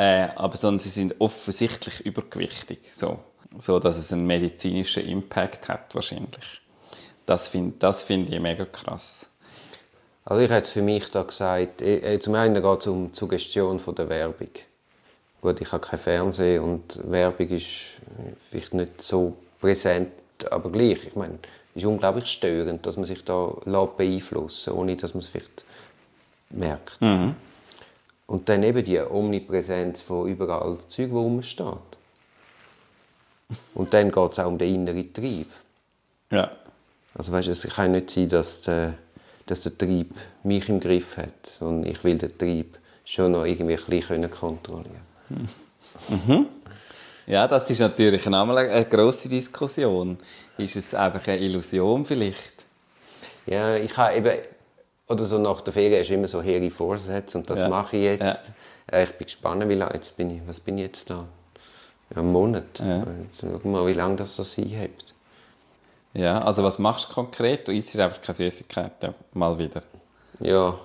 Äh, 0.01 0.29
aber 0.36 0.58
sondern 0.58 0.79
sie 0.79 0.89
sind 0.89 1.13
offensichtlich 1.20 2.03
übergewichtig, 2.03 2.79
so. 2.89 3.20
So, 3.60 3.77
dass 3.77 4.00
es 4.00 4.12
einen 4.12 4.25
medizinischen 4.25 5.05
Impact 5.05 5.67
hat, 5.67 5.93
wahrscheinlich. 5.93 6.62
Das 7.27 7.50
finde 7.50 7.75
das 7.77 8.01
find 8.01 8.27
ich 8.31 8.39
mega 8.39 8.65
krass. 8.65 9.29
Also 10.25 10.41
ich 10.41 10.50
hätte 10.50 10.72
für 10.72 10.81
mich 10.81 11.12
da 11.12 11.22
gesagt, 11.22 11.84
äh, 11.84 12.20
zum 12.20 12.34
einen 12.34 12.63
geht 12.63 12.79
es 12.79 12.88
um 12.88 13.12
die 13.12 13.15
Suggestion 13.15 13.79
von 13.79 13.93
der 13.93 14.10
Werbung. 14.10 14.50
Gut, 15.39 15.62
ich 15.62 15.72
habe 15.72 15.86
kein 15.86 16.00
Fernsehen 16.00 16.63
und 16.63 17.00
Werbung 17.03 17.50
ist 17.50 17.67
vielleicht 18.50 18.74
nicht 18.74 19.03
so 19.03 19.36
präsent, 19.60 20.13
aber 20.50 20.72
gleich. 20.72 21.05
Ich 21.05 21.15
meine, 21.15 21.38
es 21.75 21.84
ist 21.84 21.86
unglaublich 21.86 22.25
störend, 22.25 22.88
dass 22.88 22.98
man 22.98 23.05
sich 23.05 23.24
da 23.24 23.53
beeinflussen 23.98 24.74
ohne 24.74 24.96
dass 24.96 25.13
man 25.13 25.22
es 25.22 25.27
vielleicht 25.27 25.63
merkt. 26.50 27.00
Mhm. 27.01 27.36
Und 28.31 28.47
dann 28.47 28.63
eben 28.63 28.81
die 28.81 28.97
Omnipräsenz 28.97 30.01
von 30.01 30.25
überall 30.25 30.77
Zeug, 30.88 31.11
wo 31.11 31.23
rumsteht. 31.23 31.65
Und 33.75 33.93
dann 33.93 34.09
geht 34.09 34.31
es 34.31 34.39
auch 34.39 34.47
um 34.47 34.57
den 34.57 34.73
inneren 34.73 35.13
Trieb. 35.13 35.51
Ja. 36.31 36.50
Also 37.13 37.33
weißt, 37.33 37.50
es 37.50 37.63
kann 37.63 37.91
nicht 37.91 38.09
sein, 38.09 38.29
dass 38.29 38.61
der, 38.61 38.93
dass 39.47 39.63
der 39.63 39.77
Trieb 39.77 40.15
mich 40.43 40.69
im 40.69 40.79
Griff 40.79 41.17
hat, 41.17 41.45
sondern 41.45 41.91
ich 41.91 42.01
will 42.05 42.17
den 42.17 42.38
Trieb 42.38 42.77
schon 43.03 43.33
noch 43.33 43.43
irgendwie 43.43 43.77
ein 43.77 43.85
bisschen 43.85 44.31
kontrollieren 44.31 45.01
Mhm. 46.07 46.45
Ja, 47.27 47.50
das 47.50 47.69
ist 47.69 47.79
natürlich 47.79 48.25
einmal 48.25 48.57
eine 48.57 48.85
grosse 48.85 49.27
Diskussion. 49.27 50.17
Ist 50.57 50.77
es 50.77 50.95
einfach 50.95 51.27
eine 51.27 51.38
Illusion 51.38 52.05
vielleicht? 52.05 52.65
Ja, 53.45 53.75
ich 53.75 53.97
habe 53.97 54.15
eben, 54.15 54.38
oder 55.12 55.25
so 55.25 55.38
nach 55.38 55.62
der 55.62 55.74
Ferien 55.74 56.01
ist 56.01 56.10
immer 56.10 56.27
so 56.27 56.41
hehre 56.41 56.70
Vorsätze 56.70 57.38
und 57.38 57.50
das 57.50 57.60
ja. 57.60 57.70
mache 57.70 57.98
ich 57.98 58.03
jetzt. 58.03 58.41
Ja. 58.91 59.00
Ich 59.01 59.12
bin 59.12 59.25
gespannt, 59.25 59.70
wie 59.70 59.75
lange, 59.75 59.94
jetzt 59.94 60.15
bin 60.18 60.32
ich, 60.32 60.41
was 60.46 60.60
bin 60.60 60.77
ich 60.77 60.86
jetzt 60.86 61.10
da? 61.10 61.25
Ja, 62.10 62.18
einen 62.18 62.32
Monat. 62.32 62.80
Ja. 62.80 62.98
Jetzt 63.24 63.41
schauen 63.41 63.63
wir 63.63 63.72
mal, 63.72 63.88
wie 63.88 63.94
lange 63.94 64.15
das 64.15 64.36
das 64.36 64.58
einhebt. 64.58 65.13
Ja, 66.13 66.41
also 66.41 66.63
was 66.63 66.77
machst 66.77 67.10
du 67.10 67.13
konkret? 67.13 67.68
Du 67.68 67.72
isst 67.72 67.98
einfach 67.98 68.20
keine 68.20 68.36
Süßigkeiten, 68.36 69.13
mal 69.34 69.58
wieder. 69.58 69.82
Ja, 70.39 70.75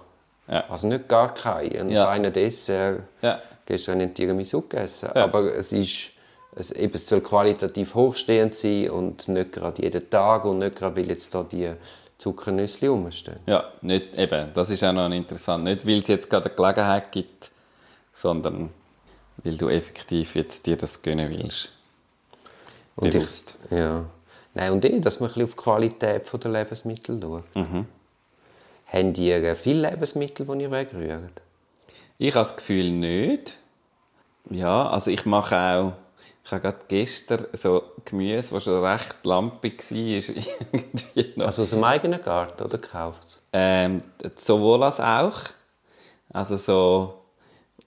ja. 0.47 0.65
also 0.69 0.87
nicht 0.87 1.09
gar 1.09 1.35
keine. 1.35 1.81
Ein 1.81 1.91
ja. 1.91 2.07
feiner 2.07 2.31
Dessert. 2.31 3.01
Ja 3.23 3.41
gestern 3.67 4.01
einen 4.01 4.15
Tiramisu 4.15 4.63
gegessen. 4.63 5.11
Ja. 5.15 5.25
Aber 5.25 5.55
es 5.55 5.73
ist 5.73 6.13
es, 6.59 6.71
eben, 6.71 6.95
es 6.95 7.07
soll 7.07 7.21
qualitativ 7.21 7.95
hochstehend 7.95 8.55
sein 8.55 8.89
und 8.89 9.29
nicht 9.29 9.53
gerade 9.53 9.83
jeden 9.83 10.09
Tag 10.09 10.47
und 10.47 10.61
nicht 10.61 10.77
gerade, 10.77 10.97
weil 10.97 11.11
jetzt 11.11 11.35
da 11.35 11.43
die 11.43 11.71
Zuckernüsse 12.19 12.89
rumstehen. 12.89 13.39
Ja, 13.47 13.73
nicht, 13.83 14.17
eben, 14.17 14.53
das 14.55 14.71
ist 14.71 14.83
auch 14.85 14.93
noch 14.93 15.11
interessant. 15.11 15.65
Nicht, 15.65 15.87
weil 15.87 15.99
es 15.99 16.09
jetzt 16.09 16.31
gerade 16.31 16.47
eine 16.47 16.57
Gelegenheit 16.57 17.13
gibt, 17.13 17.51
sondern 18.13 18.71
weil 19.45 19.57
du 19.57 19.69
effektiv 19.69 20.35
jetzt 20.35 20.67
dir 20.67 20.77
das 20.77 21.03
gönnen 21.03 21.31
willst. 21.31 21.73
Und 22.97 23.11
Bewusst. 23.11 23.57
Ich, 23.71 23.77
ja. 23.77 24.07
Nein, 24.55 24.73
und 24.73 24.85
eh, 24.87 25.01
dass 25.01 25.21
man 25.21 25.31
ein 25.31 25.43
auf 25.43 25.51
die 25.51 25.57
Qualität 25.57 26.45
der 26.45 26.51
Lebensmittel 26.51 27.21
schaut. 27.21 27.55
Mhm. 27.55 27.87
Habt 28.87 29.19
ihr 29.19 29.55
viele 29.55 29.91
Lebensmittel, 29.91 30.47
die 30.47 30.63
ihr 30.63 30.71
wegrührt? 30.71 31.43
Ich 32.17 32.35
habe 32.35 32.47
das 32.47 32.57
Gefühl 32.57 32.91
nicht. 32.91 33.59
Ja, 34.49 34.89
also 34.89 35.11
ich 35.11 35.27
mache 35.27 35.57
auch, 35.57 35.93
ich 36.47 36.53
habe 36.53 36.63
gerade 36.63 36.79
gestern 36.87 37.47
so 37.55 37.83
Gemüse, 38.05 38.55
das 38.55 38.63
schon 38.63 38.85
recht 38.85 39.17
lampig 39.25 39.83
war. 39.91 41.45
also 41.47 41.63
aus 41.63 41.71
dem 41.71 41.83
eigenen 41.83 42.23
Garten 42.23 42.63
oder 42.63 42.79
gekauft? 42.79 43.41
Ähm, 43.53 44.01
sowohl 44.37 44.85
als 44.85 45.01
auch. 45.01 45.41
Also 46.33 46.57
so, 46.57 47.15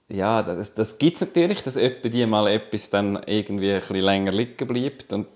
ja, 0.09 0.43
das, 0.43 0.73
das 0.73 0.97
gibt 0.97 1.15
es 1.15 1.21
natürlich, 1.21 1.63
dass 1.63 1.75
die 1.75 2.25
mal 2.25 2.47
etwas 2.47 2.89
dann 2.89 3.21
irgendwie 3.27 3.71
ein 3.71 3.79
bisschen 3.79 3.95
länger 3.95 4.33
liegen 4.33 4.67
bleibt. 4.67 5.13
Und, 5.13 5.27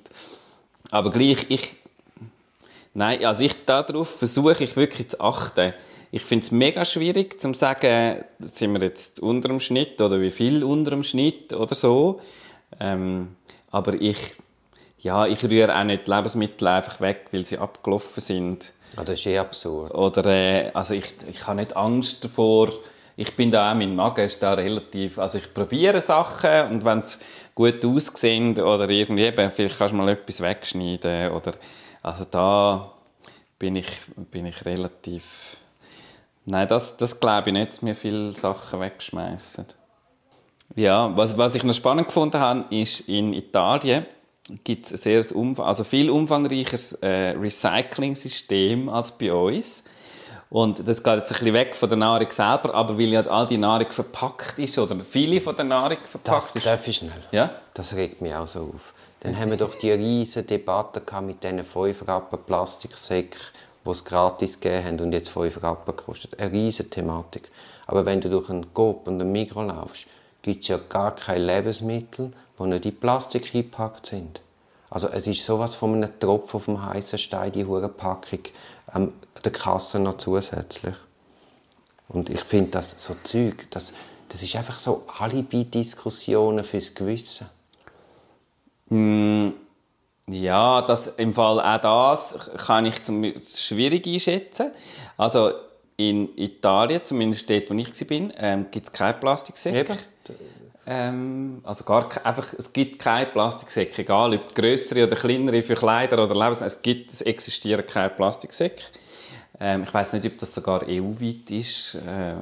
aber 0.92 1.10
gleich, 1.10 1.46
ich, 1.48 1.78
nein, 2.94 3.24
also 3.24 3.46
ich, 3.46 3.56
darauf 3.66 4.18
versuche 4.18 4.66
ich 4.66 4.76
wirklich 4.76 5.12
zu 5.12 5.22
achten 5.22 5.74
ich 6.16 6.26
finde 6.26 6.44
es 6.44 6.52
mega 6.52 6.86
schwierig 6.86 7.42
zu 7.42 7.56
sagen, 7.56 8.24
sind 8.40 8.72
wir 8.74 8.82
jetzt 8.82 9.20
unter 9.20 9.48
dem 9.48 9.60
Schnitt 9.60 10.00
oder 10.00 10.22
wie 10.22 10.30
viel 10.30 10.64
unter 10.64 10.92
dem 10.92 11.04
Schnitt 11.04 11.54
oder 11.54 11.74
so. 11.74 12.22
Ähm, 12.80 13.36
aber 13.72 13.94
ich, 13.94 14.18
ja, 15.00 15.26
ich 15.26 15.44
rühre 15.44 15.78
auch 15.78 15.84
nicht 15.84 16.08
Lebensmittel 16.08 16.68
einfach 16.68 17.00
weg, 17.02 17.28
weil 17.32 17.46
sie 17.46 17.58
abgelaufen 17.58 18.22
sind. 18.22 18.74
Ah, 18.96 19.04
das 19.04 19.20
ist 19.20 19.26
eh 19.26 19.40
absurd. 19.40 19.94
Oder, 19.94 20.26
äh, 20.26 20.72
also 20.74 20.94
ich, 20.94 21.16
ich 21.28 21.46
habe 21.48 21.58
nicht 21.58 21.76
Angst 21.76 22.24
davor, 22.24 22.70
ich 23.16 23.36
bin 23.36 23.52
da 23.52 23.72
auch, 23.72 23.76
mein 23.76 23.96
Magen 23.96 24.26
ist 24.26 24.42
da 24.42 24.54
relativ, 24.54 25.20
also 25.20 25.38
ich 25.38 25.54
probiere 25.54 26.02
Sachen 26.02 26.72
und 26.72 26.84
wenn 26.86 27.00
es 27.00 27.20
gut 27.54 27.86
aussehen 27.86 28.60
oder 28.60 28.90
irgendwie 28.90 29.26
eben, 29.26 29.52
vielleicht 29.52 29.78
kannst 29.78 29.94
du 29.94 29.98
mal 29.98 30.10
etwas 30.10 30.42
wegschneiden 30.42 31.32
oder, 31.32 31.52
also 32.02 32.26
da 32.26 32.92
bin 33.60 33.76
ich, 33.76 33.88
bin 34.32 34.48
ich 34.48 34.66
relativ 34.66 35.58
Nein, 36.46 36.68
das, 36.68 36.98
das 36.98 37.20
glaube 37.20 37.50
ich 37.50 37.54
nicht, 37.54 37.72
dass 37.72 37.84
wir 37.84 37.96
viele 37.96 38.34
Sachen 38.34 38.80
wegschmeißen. 38.80 39.66
Ja, 40.76 41.16
was, 41.16 41.38
was 41.38 41.56
ich 41.56 41.64
noch 41.64 41.74
spannend 41.74 42.08
gefunden 42.08 42.40
habe, 42.40 42.66
ist, 42.76 43.02
in 43.02 43.34
Italien 43.34 44.06
gibt 44.64 44.88
es 44.88 44.94
ein 44.94 44.98
sehr 44.98 45.36
umfang 45.36 45.66
also 45.66 45.84
viel 45.84 46.10
umfangreiches 46.10 46.94
äh, 46.94 47.36
Recycling-System 47.40 48.90
als 48.90 49.12
bei 49.12 49.32
uns. 49.32 49.84
Und 50.50 50.88
das 50.88 51.02
geht 51.02 51.16
jetzt 51.16 51.32
ein 51.32 51.40
bisschen 51.40 51.54
weg 51.54 51.76
von 51.76 51.90
der 51.90 51.98
Nahrung 51.98 52.30
selber, 52.30 52.76
aber 52.76 52.98
weil 52.98 53.08
ja 53.08 53.22
all 53.22 53.48
die 53.48 53.58
Nahrung 53.58 53.90
verpackt 53.90 54.60
ist 54.60 54.78
oder 54.78 55.00
viele 55.00 55.42
von 55.42 55.56
der 55.56 55.66
Nahrung 55.66 55.98
verpackt 56.04 56.38
das 56.38 56.56
ist. 56.56 56.66
Darf 56.66 56.88
ich 56.88 56.98
schnell? 56.98 57.24
Ja? 57.32 57.52
Das 57.74 57.96
regt 57.96 58.22
mich 58.22 58.36
auch 58.36 58.46
so 58.46 58.72
auf. 58.76 58.94
Dann 59.22 59.40
haben 59.40 59.50
wir 59.50 59.58
doch 59.58 59.74
die 59.76 59.90
riesige 59.90 60.46
Debatte 60.46 61.02
mit 61.22 61.44
diesen 61.44 61.64
5 61.64 62.08
Rappen 62.08 62.40
Plastiksäcken 62.46 63.40
die 63.86 63.90
es 63.90 64.06
gratis 64.06 64.60
gegeben 64.60 64.86
haben 64.86 65.00
und 65.00 65.12
jetzt 65.12 65.30
5 65.30 65.62
Rappen 65.64 65.96
kostet. 65.96 66.40
Eine 66.40 66.52
riesige 66.52 66.90
Thematik. 66.90 67.50
Aber 67.88 68.06
wenn 68.06 68.22
du 68.22 68.30
durch 68.30 68.50
einen 68.50 68.74
Coop 68.74 69.08
und 69.08 69.20
einen 69.20 69.32
Mikro 69.32 69.64
laufst, 69.64 70.06
gibt 70.44 70.62
es 70.62 70.68
ja 70.68 70.78
gar 70.78 71.16
keine 71.16 71.46
Lebensmittel, 71.46 72.32
die 72.60 72.64
nicht 72.64 72.86
in 72.86 73.00
Plastik 73.00 73.56
eingepackt 73.56 74.06
sind. 74.06 74.42
Also 74.92 75.08
es 75.08 75.26
ist 75.26 75.44
sowas 75.44 75.74
von 75.74 75.96
einem 75.96 76.20
Tropfen 76.20 76.58
auf 76.58 76.66
dem 76.66 76.86
heißen 76.86 77.18
Stein, 77.18 77.52
die 77.52 77.66
hure 77.66 77.90
Packung, 77.90 78.42
ähm, 78.94 79.14
der 79.44 79.52
Kasse 79.52 79.98
noch 79.98 80.18
zusätzlich. 80.18 80.94
Und 82.10 82.30
ich 82.30 82.42
finde, 82.42 82.72
das 82.72 82.94
so 82.98 83.16
Zeug, 83.24 83.66
das, 83.72 83.94
das 84.30 84.44
ist 84.44 84.56
einfach 84.56 84.78
so 84.78 85.04
Alibi-Diskussionen 85.18 86.64
fürs 86.64 86.94
Gewissen. 86.94 87.50
Mm, 88.90 89.50
ja, 90.28 90.84
das, 90.84 91.08
im 91.08 91.34
Fall 91.34 91.60
auch 91.60 91.82
das 91.82 92.52
kann 92.68 92.86
ich 92.86 93.04
zum, 93.04 93.24
schwierig 93.24 94.06
einschätzen. 94.06 94.72
Also 95.18 95.54
in 95.98 96.38
Italien, 96.38 97.04
zumindest 97.04 97.50
dort, 97.50 97.70
wo 97.72 97.74
ich 97.76 97.88
war, 97.88 98.30
ähm, 98.38 98.68
gibt 98.70 98.88
es 98.88 98.94
keine 98.94 99.14
Plastiksäcke. 99.16 99.98
Ähm, 100.86 101.62
also 101.64 101.84
gar 101.86 102.10
einfach, 102.26 102.54
es 102.58 102.74
gibt 102.74 103.00
keine 103.00 103.28
Plastiksäcke, 103.28 104.02
egal 104.02 104.34
ob 104.34 104.54
größere 104.54 105.06
oder 105.06 105.16
kleinere 105.16 105.62
für 105.62 105.76
Kleider 105.76 106.22
oder 106.24 106.36
Lebensmittel. 106.36 106.68
Es 106.68 106.82
gibt, 106.82 107.12
es 107.12 107.22
existieren 107.22 107.86
keine 107.86 108.10
Plastiksäcke. 108.10 108.84
Ähm, 109.60 109.84
ich 109.84 109.94
weiß 109.94 110.14
nicht, 110.14 110.26
ob 110.26 110.38
das 110.40 110.54
sogar 110.54 110.84
EU-weit 110.88 111.52
ist, 111.52 111.96
äh, 111.96 112.34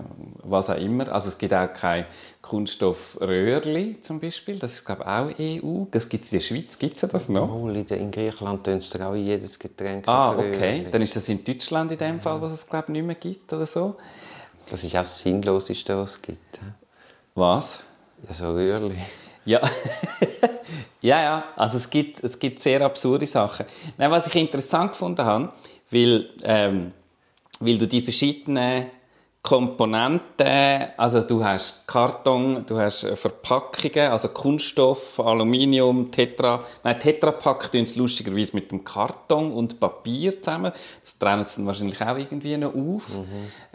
was 0.44 0.70
auch 0.70 0.78
immer. 0.78 1.12
Also 1.12 1.28
es 1.28 1.38
gibt 1.38 1.54
auch 1.54 1.72
kein 1.72 2.06
Kunststoffröhrli 2.42 3.98
zum 4.02 4.20
Beispiel. 4.20 4.58
Das 4.58 4.74
ist 4.74 4.86
glaube 4.86 5.04
ich 5.04 5.64
auch 5.64 5.64
EU. 5.64 5.86
Das 5.92 6.08
gibt 6.08 6.26
es 6.26 6.32
in 6.32 6.40
der 6.40 6.46
Schweiz, 6.46 6.80
gibt 6.80 6.96
es 7.02 7.10
das 7.10 7.30
noch? 7.30 7.54
Oh, 7.54 7.70
in 7.70 8.12
Griechenland 8.12 8.64
tun 8.64 8.80
sie 8.80 9.06
auch 9.06 9.14
jedes 9.14 9.60
Getränk 9.60 10.08
Ah, 10.08 10.32
okay. 10.38 10.88
Dann 10.90 11.02
ist 11.02 11.16
das 11.16 11.28
in 11.30 11.44
Deutschland 11.44 11.92
in 11.92 11.98
dem 11.98 12.20
Fall, 12.20 12.42
was 12.42 12.54
es 12.54 12.66
glaube 12.66 12.86
ich 12.88 12.94
nicht 12.94 13.06
mehr 13.06 13.16
gibt 13.16 13.52
oder 13.54 13.66
so. 13.66 13.98
Das 14.70 14.84
ist 14.84 14.96
auch 14.96 15.02
das 15.02 15.20
Sinnloseste, 15.20 15.98
was 15.98 16.12
es 16.12 16.22
gibt. 16.22 16.60
Was? 17.42 17.84
Ja, 18.28 18.34
so 18.36 18.52
Röhrli. 18.52 18.96
Ja. 19.46 19.62
ja, 21.02 21.22
ja. 21.24 21.44
Also 21.56 21.78
es 21.78 21.90
gibt, 21.90 22.24
es 22.24 22.38
gibt 22.38 22.62
sehr 22.62 22.82
absurde 22.82 23.26
Sachen. 23.26 23.66
Nein, 23.98 24.12
was 24.12 24.28
ich 24.28 24.36
interessant 24.36 24.92
gefunden 24.92 25.26
habe, 25.26 25.52
weil 25.90 26.30
ähm, 26.44 26.92
weil 27.60 27.80
du 27.80 27.88
die 27.88 28.02
verschiedenen 28.02 28.86
Komponenten, 29.42 30.88
also 30.98 31.22
du 31.22 31.44
hast 31.44 31.88
Karton, 31.88 32.64
du 32.64 32.78
hast 32.78 33.08
Verpackungen, 33.16 34.12
also 34.12 34.28
Kunststoff, 34.28 35.20
Aluminium, 35.20 36.12
Tetra, 36.12 36.64
nein, 36.84 37.00
Tetrapack 37.00 37.72
tun 37.72 37.86
es 37.86 37.96
lustigerweise 37.96 38.56
mit 38.56 38.72
dem 38.72 38.84
Karton 38.84 39.52
und 39.52 39.80
Papier 39.80 40.40
zusammen. 40.40 40.72
Das 41.04 41.18
trennen 41.18 41.48
sie 41.48 41.56
dann 41.58 41.66
wahrscheinlich 41.66 42.00
auch 42.02 42.18
irgendwie 42.18 42.56
noch 42.56 42.76
auf. 42.76 43.18
Mhm. 43.18 43.26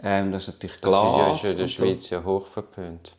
Ähm, 0.03 0.31
das 0.31 0.43
ist 0.43 0.53
natürlich 0.53 0.79
Glas. 0.79 1.17
Das 1.17 1.35
ist 1.35 1.43
ja 1.43 1.51
in 1.51 1.57
der 1.57 1.67
Schweiz 1.67 2.07
so. 2.07 2.15
ja 2.15 2.23
hoch 2.23 2.47
verpönt. 2.47 3.16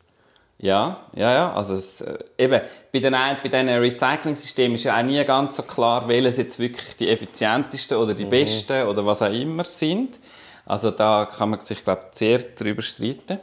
Ja, 0.61 1.05
ja, 1.15 1.33
ja. 1.33 1.53
Also 1.53 1.73
es, 1.73 2.01
äh, 2.01 2.17
eben, 2.37 2.61
bei 2.91 2.99
den, 2.99 3.13
bei 3.13 3.47
diesen 3.49 3.69
Recycling-Systemen 3.69 4.75
ist 4.75 4.83
ja 4.83 4.97
auch 4.97 5.03
nie 5.03 5.23
ganz 5.23 5.55
so 5.55 5.63
klar, 5.63 6.07
welches 6.07 6.37
jetzt 6.37 6.59
wirklich 6.59 6.97
die 6.97 7.09
effizientesten 7.09 7.97
oder 7.97 8.13
die 8.13 8.25
mhm. 8.25 8.29
besten 8.29 8.87
oder 8.87 9.05
was 9.05 9.21
auch 9.21 9.31
immer 9.31 9.63
sind. 9.63 10.19
Also 10.65 10.91
da 10.91 11.25
kann 11.25 11.51
man 11.51 11.61
sich, 11.61 11.83
glaube 11.83 12.07
ich, 12.11 12.17
sehr 12.17 12.39
darüber 12.39 12.81
streiten. 12.81 13.39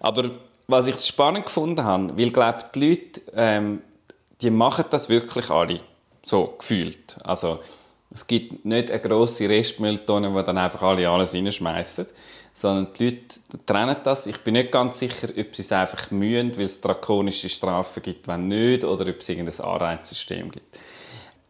Aber 0.00 0.30
was 0.66 0.86
ich 0.86 0.98
spannend 1.00 1.46
gefunden 1.46 1.82
habe, 1.82 2.16
weil, 2.18 2.30
glaube 2.30 2.64
die 2.74 2.88
Leute, 2.88 3.20
ähm, 3.34 3.82
die 4.42 4.50
machen 4.50 4.84
das 4.90 5.08
wirklich 5.08 5.50
alle. 5.50 5.80
So, 6.24 6.54
gefühlt. 6.58 7.16
Also, 7.24 7.60
es 8.14 8.26
gibt 8.26 8.64
nicht 8.64 8.90
eine 8.90 9.00
grosse 9.00 9.48
Restmülltonne, 9.48 10.32
wo 10.32 10.42
dann 10.42 10.58
einfach 10.58 10.82
alle 10.82 11.08
alles 11.08 11.34
reinschmeißen 11.34 12.06
sondern 12.60 12.92
die 12.94 13.04
Leute 13.04 13.64
trennen 13.66 13.96
das. 14.02 14.26
Ich 14.26 14.38
bin 14.38 14.54
nicht 14.54 14.72
ganz 14.72 14.98
sicher, 14.98 15.28
ob 15.28 15.54
sie 15.54 15.62
es 15.62 15.70
einfach 15.70 16.10
mühen, 16.10 16.56
weil 16.56 16.64
es 16.64 16.80
drakonische 16.80 17.48
Strafen 17.48 18.02
gibt, 18.02 18.26
wenn 18.26 18.48
nicht, 18.48 18.82
oder 18.82 19.08
ob 19.08 19.20
es 19.20 19.28
irgendein 19.28 19.64
Anreizsystem 19.64 20.50
gibt. 20.50 20.76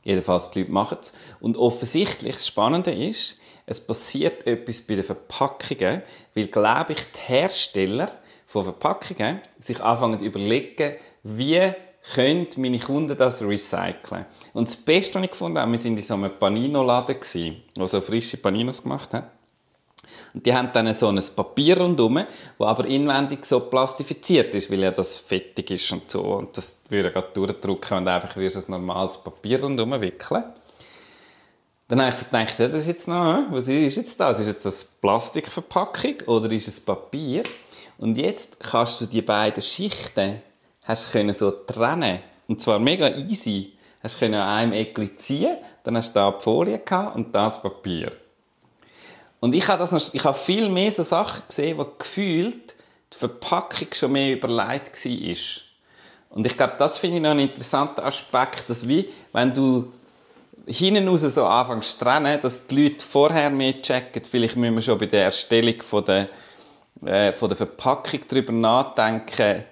Jedenfalls, 0.05 0.50
die 0.50 0.61
Leute 0.61 0.73
machen 0.73 0.99
es. 1.00 1.15
Und 1.41 1.57
offensichtlich, 1.57 2.35
das 2.35 2.47
Spannende 2.47 2.91
ist, 2.91 3.38
es 3.65 3.81
passiert 3.81 4.47
etwas 4.47 4.83
bei 4.83 4.97
den 4.97 5.05
Verpackungen, 5.05 6.03
weil, 6.35 6.47
glaube 6.49 6.93
ich, 6.93 6.99
die 6.99 7.33
Hersteller 7.33 8.11
von 8.47 8.65
Verpackungen 8.65 9.41
sich 9.59 9.81
anfangen 9.81 10.19
zu 10.19 10.27
überlegen, 10.27 10.97
wie 11.23 11.73
können 12.15 12.49
meine 12.59 12.79
Kunden 12.79 13.17
das 13.17 13.41
recyceln. 13.41 14.27
Und 14.53 14.69
das 14.69 14.77
Beste, 14.77 15.19
was 15.19 15.25
ich 15.25 15.31
gefunden 15.31 15.59
habe, 15.59 15.73
wir 15.73 15.79
waren 15.79 15.97
in 15.97 16.03
so 16.03 16.15
einem 16.15 16.38
Panino-Laden, 16.38 17.17
der 17.77 17.88
so 17.88 18.00
frische 18.03 18.37
Paninos 18.37 18.83
gemacht 18.83 19.15
hat. 19.15 19.38
Und 20.35 20.45
die 20.45 20.55
haben 20.55 20.71
dann 20.73 20.93
so 20.95 21.09
ein 21.09 21.21
Papier 21.35 21.78
rundherum, 21.78 22.17
das 22.59 22.67
aber 22.67 22.87
inwendig 22.87 23.45
so 23.45 23.61
plastifiziert 23.61 24.55
ist, 24.55 24.71
weil 24.71 24.81
ja 24.81 24.90
das 24.90 25.17
fettig 25.17 25.71
ist 25.71 25.93
und 25.93 26.11
so. 26.11 26.23
Und 26.23 26.57
das 26.57 26.76
würde 26.88 27.11
gerade 27.12 27.28
durchdrücken 27.33 27.99
und 27.99 28.09
einfach 28.09 28.37
wie 28.37 28.47
ein 28.47 28.64
normales 28.69 29.19
Papier 29.19 29.62
rundherum 29.62 30.00
wickeln. 30.00 30.45
Dann 31.88 32.00
habe 32.00 32.11
ich 32.11 32.17
so 32.17 32.26
gedacht, 32.26 32.55
das 32.59 32.75
ist 32.75 32.87
jetzt 32.87 33.09
noch, 33.09 33.45
was 33.50 33.67
ist 33.67 33.97
jetzt 33.97 34.21
das? 34.21 34.40
Ist 34.40 34.49
jetzt 34.49 34.67
das 34.67 34.85
Plastikverpackung 34.85 36.17
oder 36.26 36.50
ist 36.52 36.69
es 36.69 36.81
Papier? 36.81 37.45
Und 37.97 38.19
jetzt 38.19 38.61
kannst 38.61 39.00
du 39.00 39.07
die 39.07 39.23
beiden 39.23 39.62
Schichten 39.62 40.43
hast 40.88 41.12
können 41.12 41.35
so 41.35 41.50
trennen 41.50 42.21
und 42.49 42.61
zwar 42.61 42.78
mega 42.78 43.09
easy. 43.09 43.75
Hast 44.02 44.19
können 44.19 44.35
an 44.35 44.49
einem 44.49 44.73
Eckli 44.73 45.14
ziehen, 45.17 45.59
dann 45.85 45.97
hast 45.97 46.11
du 46.11 46.14
da 46.14 46.31
die 46.31 46.43
Folie 46.43 46.81
und 47.14 47.35
das 47.35 47.61
Papier. 47.61 48.12
Und 49.40 49.54
ich 49.54 49.68
habe, 49.68 49.78
das 49.78 49.92
noch, 49.92 50.14
ich 50.14 50.25
habe 50.25 50.37
viel 50.37 50.68
mehr 50.68 50.90
so 50.90 51.02
Sachen 51.02 51.42
gesehen, 51.47 51.78
wo 51.78 51.87
gefühlt 51.99 52.75
die 53.12 53.16
Verpackung 53.16 53.88
schon 53.92 54.12
mehr 54.12 54.33
überlegt 54.33 55.04
war. 55.04 55.37
Und 56.30 56.47
ich 56.47 56.57
glaube, 56.57 56.75
das 56.78 56.99
finde 56.99 57.16
ich 57.16 57.23
noch 57.23 57.30
einen 57.30 57.49
interessanten 57.49 58.00
Aspekt, 58.00 58.68
dass 58.68 58.87
wie, 58.87 59.09
wenn 59.33 59.54
du 59.54 59.92
hinten 60.66 61.09
raus 61.09 61.23
so 61.23 61.47
anfängst 61.47 61.99
zu 61.99 62.04
trennen, 62.04 62.40
dass 62.40 62.66
die 62.66 62.83
Leute 62.83 63.04
vorher 63.04 63.50
mehr 63.50 63.80
checken, 63.80 64.23
vielleicht 64.25 64.57
müssen 64.57 64.75
wir 64.75 64.83
schon 64.83 64.99
bei 64.99 65.07
der 65.07 65.25
Erstellung 65.25 65.80
von 65.83 66.04
der, 66.04 66.28
äh, 67.04 67.33
von 67.33 67.49
der 67.49 67.57
Verpackung 67.57 68.21
darüber 68.28 68.52
nachdenken, 68.52 69.64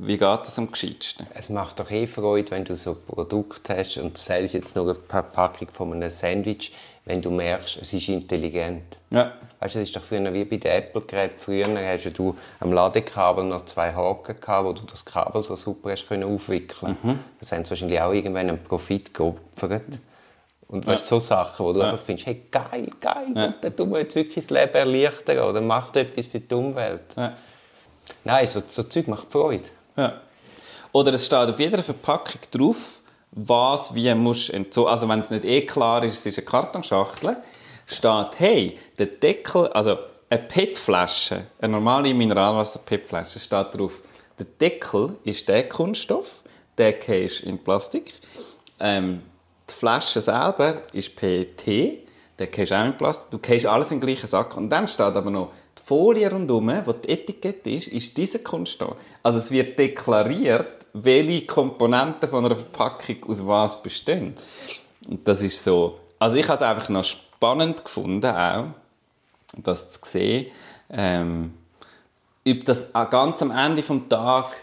wie 0.00 0.16
geht 0.16 0.20
das 0.20 0.58
am 0.58 0.70
gescheitsten? 0.70 1.26
Es 1.34 1.48
macht 1.48 1.80
doch 1.80 1.90
eh 1.90 2.06
Freude, 2.06 2.52
wenn 2.52 2.64
du 2.64 2.76
so 2.76 2.92
ein 2.92 3.04
Produkt 3.04 3.68
hast 3.68 3.98
und 3.98 4.16
sei 4.16 4.42
es 4.42 4.52
jetzt 4.52 4.76
noch 4.76 4.84
eine 4.84 4.94
Verpackung 4.94 5.68
von 5.72 5.92
einem 5.92 6.10
Sandwich, 6.10 6.72
wenn 7.08 7.22
du 7.22 7.30
merkst, 7.30 7.78
es 7.80 7.92
ist 7.94 8.08
intelligent. 8.08 8.98
Ja. 9.10 9.32
Weißt, 9.60 9.76
es 9.76 9.84
ist 9.84 9.96
doch 9.96 10.02
früher 10.02 10.32
wie 10.32 10.44
bei 10.44 10.58
den 10.58 10.70
Apple-Geräten. 10.70 11.38
Früher 11.38 11.66
hast 11.66 12.04
du 12.18 12.36
am 12.60 12.72
Ladekabel 12.72 13.44
noch 13.44 13.64
zwei 13.64 13.92
Haken 13.94 14.38
gehabt, 14.38 14.64
wo 14.66 14.72
du 14.74 14.82
das 14.82 15.04
Kabel 15.04 15.42
so 15.42 15.56
super 15.56 15.90
hast 15.90 16.06
können 16.06 16.24
aufwickeln. 16.24 16.96
Mhm. 17.02 17.18
Das 17.40 17.50
haben 17.50 17.64
sie 17.64 17.70
wahrscheinlich 17.70 18.00
auch 18.00 18.12
irgendwann 18.12 18.50
einen 18.50 18.62
Profit 18.62 19.14
geopfert. 19.14 20.00
Und 20.68 20.84
ja. 20.84 20.92
weißt, 20.92 21.06
so 21.06 21.18
Sachen, 21.18 21.64
wo 21.64 21.72
du 21.72 21.80
ja. 21.80 21.90
einfach 21.90 22.04
findest, 22.04 22.26
hey, 22.26 22.42
geil, 22.50 22.90
geil, 23.00 23.28
ja. 23.34 23.54
dann 23.58 23.74
tun 23.74 23.90
wir 23.90 24.00
jetzt 24.00 24.14
wirklich 24.14 24.46
das 24.46 24.50
Leben 24.50 24.74
erleichtern 24.74 25.38
oder 25.38 25.62
macht 25.62 25.96
etwas 25.96 26.26
für 26.26 26.40
die 26.40 26.54
Umwelt. 26.54 27.16
Ja. 27.16 27.32
Nein, 28.24 28.46
so, 28.46 28.60
so 28.68 28.82
Zeug 28.82 29.08
macht 29.08 29.32
Freude. 29.32 29.64
Ja. 29.96 30.20
Oder 30.92 31.14
es 31.14 31.24
steht 31.24 31.48
auf 31.48 31.58
jeder 31.58 31.82
Verpackung 31.82 32.40
drauf, 32.50 33.00
was 33.38 33.94
wie 33.94 34.12
musst 34.14 34.50
entzogen. 34.50 34.90
Also 34.90 35.08
wenn 35.08 35.20
es 35.20 35.30
nicht 35.30 35.44
eh 35.44 35.64
klar 35.64 36.02
ist, 36.02 36.14
es 36.14 36.26
ist 36.26 36.38
eine 36.38 36.46
Kartonschachtel, 36.46 37.36
steht, 37.86 38.28
hey, 38.38 38.78
der 38.98 39.06
Deckel, 39.06 39.68
also 39.68 39.96
eine 40.28 40.42
PET-Flasche, 40.42 41.46
eine 41.60 41.72
normale 41.72 42.12
Mineralwasser-PET-Flasche, 42.12 43.38
steht 43.38 43.78
drauf, 43.78 44.02
der 44.38 44.46
Deckel 44.60 45.16
ist 45.24 45.48
der 45.48 45.66
Kunststoff, 45.66 46.42
der 46.76 47.08
ist 47.08 47.40
in 47.40 47.58
Plastik. 47.58 48.14
Ähm, 48.80 49.22
die 49.68 49.74
Flasche 49.74 50.20
selber 50.20 50.82
ist 50.92 51.14
PET, 51.14 51.66
der 52.38 52.58
ist 52.58 52.72
auch 52.72 52.84
in 52.84 52.96
Plastik. 52.96 53.30
Du 53.30 53.38
gehst 53.38 53.66
alles 53.66 53.90
in 53.90 54.00
den 54.00 54.06
gleichen 54.06 54.26
Sack. 54.26 54.56
Und 54.56 54.70
dann 54.70 54.86
steht 54.86 55.00
aber 55.00 55.30
noch, 55.30 55.52
die 55.76 55.82
Folie 55.82 56.30
rundherum, 56.30 56.70
wo 56.84 56.92
die 56.92 57.08
Etikette 57.08 57.70
ist, 57.70 57.88
ist 57.88 58.16
dieser 58.16 58.38
Kunststoff. 58.40 58.96
Also 59.22 59.38
es 59.38 59.50
wird 59.50 59.78
deklariert, 59.78 60.77
welche 60.92 61.46
Komponenten 61.46 62.28
von 62.28 62.44
einer 62.44 62.56
Verpackung 62.56 63.28
aus 63.28 63.46
was 63.46 63.82
bestehen. 63.82 64.34
Und 65.08 65.26
das 65.26 65.42
ist 65.42 65.64
so. 65.64 65.98
Also 66.18 66.36
ich 66.36 66.44
habe 66.44 66.54
es 66.54 66.62
einfach 66.62 66.88
noch 66.88 67.04
spannend 67.04 67.84
gefunden, 67.84 68.26
auch, 68.26 68.64
das 69.56 69.90
zu 69.90 70.00
sehen, 70.02 70.46
ähm, 70.90 71.54
ob 72.46 72.64
das 72.64 72.92
ganz 72.92 73.42
am 73.42 73.50
Ende 73.50 73.82
des 73.82 74.08
Tages 74.08 74.56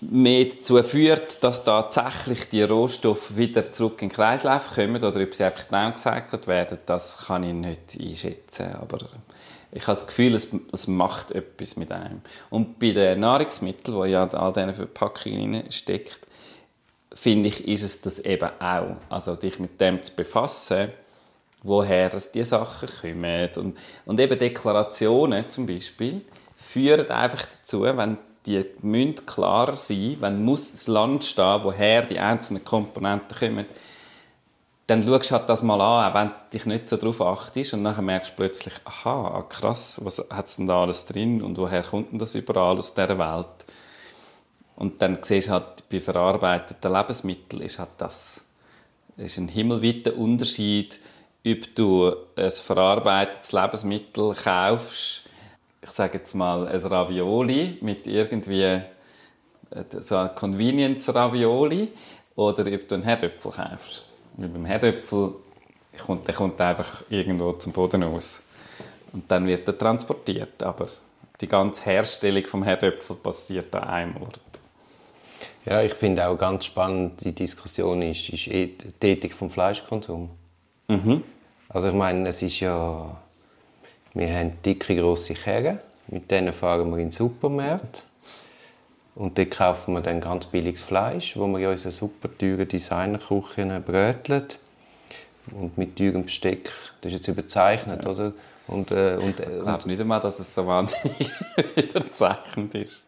mehr 0.00 0.44
dazu 0.44 0.82
führt, 0.82 1.42
dass 1.42 1.64
tatsächlich 1.64 2.48
die 2.48 2.62
Rohstoffe 2.62 3.36
wieder 3.36 3.72
zurück 3.72 4.02
in 4.02 4.08
den 4.08 4.14
Kreislauf 4.14 4.74
kommen 4.74 5.02
oder 5.02 5.20
ob 5.20 5.34
sie 5.34 5.44
einfach 5.44 5.64
downgecycelt 5.64 6.46
werden, 6.46 6.78
das 6.86 7.26
kann 7.26 7.42
ich 7.42 7.52
nicht 7.52 7.98
einschätzen. 8.00 8.74
Aber 8.80 8.98
ich 9.72 9.82
habe 9.82 9.98
das 9.98 10.06
Gefühl, 10.06 10.34
es, 10.34 10.48
es 10.72 10.86
macht 10.86 11.30
etwas 11.32 11.76
mit 11.76 11.92
einem. 11.92 12.22
Und 12.50 12.78
bei 12.78 12.92
den 12.92 13.20
Nahrungsmitteln, 13.20 13.96
wo 13.96 14.04
ja 14.04 14.26
all 14.28 14.52
diese 14.52 14.72
Verpackungen 14.72 15.70
steckt, 15.70 16.20
finde 17.12 17.48
ich, 17.48 17.66
ist 17.66 17.82
es 17.82 18.00
das 18.00 18.18
eben 18.20 18.48
auch. 18.60 18.96
Also 19.10 19.36
dich 19.36 19.58
mit 19.58 19.80
dem 19.80 20.02
zu 20.02 20.14
befassen, 20.14 20.90
woher 21.62 22.08
das 22.08 22.32
die 22.32 22.44
Sachen 22.44 22.88
kommen. 23.00 23.50
Und, 23.56 23.78
und 24.06 24.20
eben 24.20 24.38
Deklarationen 24.38 25.50
zum 25.50 25.66
Beispiel 25.66 26.22
führen 26.56 27.10
einfach 27.10 27.46
dazu, 27.46 27.82
wenn 27.82 28.18
die 28.46 28.64
müssen 28.80 29.26
klarer 29.26 29.76
sein, 29.76 30.16
wenn 30.20 30.42
muss 30.42 30.72
das 30.72 30.86
Land 30.86 31.24
stehen, 31.24 31.60
woher 31.62 32.02
die 32.02 32.18
einzelnen 32.18 32.64
Komponenten 32.64 33.36
kommen, 33.38 33.66
dann 34.88 35.02
schaust 35.02 35.30
du 35.30 35.34
halt 35.34 35.48
das 35.50 35.62
mal 35.62 35.80
an, 35.80 36.10
auch 36.10 36.14
wenn 36.14 36.28
du 36.28 36.34
dich 36.54 36.64
nicht 36.64 36.88
so 36.88 36.96
darauf 36.96 37.20
achtest 37.20 37.74
und 37.74 37.84
dann 37.84 38.02
merkst 38.02 38.32
du 38.32 38.36
plötzlich, 38.36 38.72
aha, 38.86 39.38
ah, 39.38 39.42
krass, 39.42 40.00
was 40.02 40.24
hat 40.30 40.48
es 40.48 40.56
denn 40.56 40.66
da 40.66 40.80
alles 40.80 41.04
drin 41.04 41.42
und 41.42 41.58
woher 41.58 41.82
kommt 41.82 42.10
denn 42.10 42.18
das 42.18 42.34
überall 42.34 42.78
aus 42.78 42.94
dieser 42.94 43.18
Welt? 43.18 43.66
Und 44.76 45.02
dann 45.02 45.18
siehst 45.20 45.48
du 45.48 45.52
halt, 45.52 45.86
bei 45.90 46.00
verarbeiteten 46.00 46.90
Lebensmitteln 46.90 47.62
ist 47.62 47.78
halt 47.78 47.90
das 47.98 48.44
ist 49.18 49.36
ein 49.36 49.48
himmelweiter 49.48 50.16
Unterschied, 50.16 50.98
ob 51.46 51.74
du 51.74 52.14
ein 52.36 52.50
verarbeitetes 52.50 53.52
Lebensmittel 53.52 54.34
kaufst, 54.34 55.24
ich 55.82 55.90
sage 55.90 56.18
jetzt 56.18 56.34
mal 56.34 56.66
ein 56.66 56.80
Ravioli 56.80 57.76
mit 57.82 58.06
irgendwie 58.06 58.62
äh, 58.62 58.82
so 60.00 60.16
ein 60.16 60.34
Convenience-Ravioli 60.34 61.88
oder 62.36 62.72
ob 62.72 62.88
du 62.88 62.94
einen 62.94 63.04
Herdöpfel 63.04 63.52
kaufst. 63.52 64.07
Weil 64.38 64.48
beim 64.48 64.64
Herdöpfel 64.64 65.34
kommt, 66.04 66.26
der 66.26 66.34
kommt 66.34 66.60
einfach 66.60 67.02
irgendwo 67.10 67.52
zum 67.54 67.72
Boden 67.72 68.04
aus. 68.04 68.40
Und 69.12 69.30
dann 69.30 69.46
wird 69.46 69.66
er 69.66 69.76
transportiert. 69.76 70.62
Aber 70.62 70.86
die 71.40 71.48
ganze 71.48 71.84
Herstellung 71.84 72.46
vom 72.46 72.62
Herdöpfel 72.62 73.16
passiert 73.16 73.74
an 73.74 73.84
einem 73.84 74.22
Ort. 74.22 74.40
Ja, 75.66 75.82
ich 75.82 75.92
finde 75.92 76.26
auch 76.26 76.38
ganz 76.38 76.64
spannend, 76.66 77.22
die 77.22 77.34
Diskussion 77.34 78.00
ist, 78.00 78.28
ist 78.30 78.46
eh 78.46 78.74
die 79.02 79.06
Ethik 79.06 79.34
vom 79.34 79.50
Fleischkonsum. 79.50 80.30
Mhm. 80.86 81.22
Also 81.68 81.88
ich 81.88 81.94
meine, 81.94 82.28
es 82.28 82.40
ist 82.40 82.60
ja, 82.60 83.20
wir 84.14 84.34
haben 84.34 84.52
dicke, 84.64 84.96
grosse 84.96 85.34
Kerren, 85.34 85.80
mit 86.06 86.30
denen 86.30 86.54
fahren 86.54 86.88
wir 86.90 86.98
in 86.98 87.06
den 87.06 87.12
Supermarkt. 87.12 88.04
Und 89.18 89.36
dort 89.36 89.50
kaufen 89.50 89.94
wir 89.94 90.00
dann 90.00 90.20
ganz 90.20 90.46
billiges 90.46 90.80
Fleisch, 90.80 91.36
wo 91.36 91.48
wir 91.48 91.58
in 91.58 91.66
unseren 91.72 91.90
super 91.90 92.28
teuren 92.38 92.68
Designerküchen 92.68 93.82
bröteln. 93.82 94.44
Und 95.50 95.76
mit 95.76 95.96
teurem 95.96 96.24
Besteck. 96.24 96.70
Das 97.00 97.10
ist 97.10 97.18
jetzt 97.18 97.28
überzeichnet, 97.28 98.04
ja. 98.04 98.10
oder? 98.12 98.32
Und, 98.68 98.92
äh, 98.92 99.18
und, 99.20 99.40
äh, 99.40 99.56
ich 99.56 99.62
glaube 99.64 99.88
nicht 99.88 100.00
einmal, 100.00 100.20
dass 100.20 100.38
es 100.38 100.54
so 100.54 100.64
wahnsinnig 100.64 101.30
überzeichnet 101.76 102.74
ist. 102.76 103.06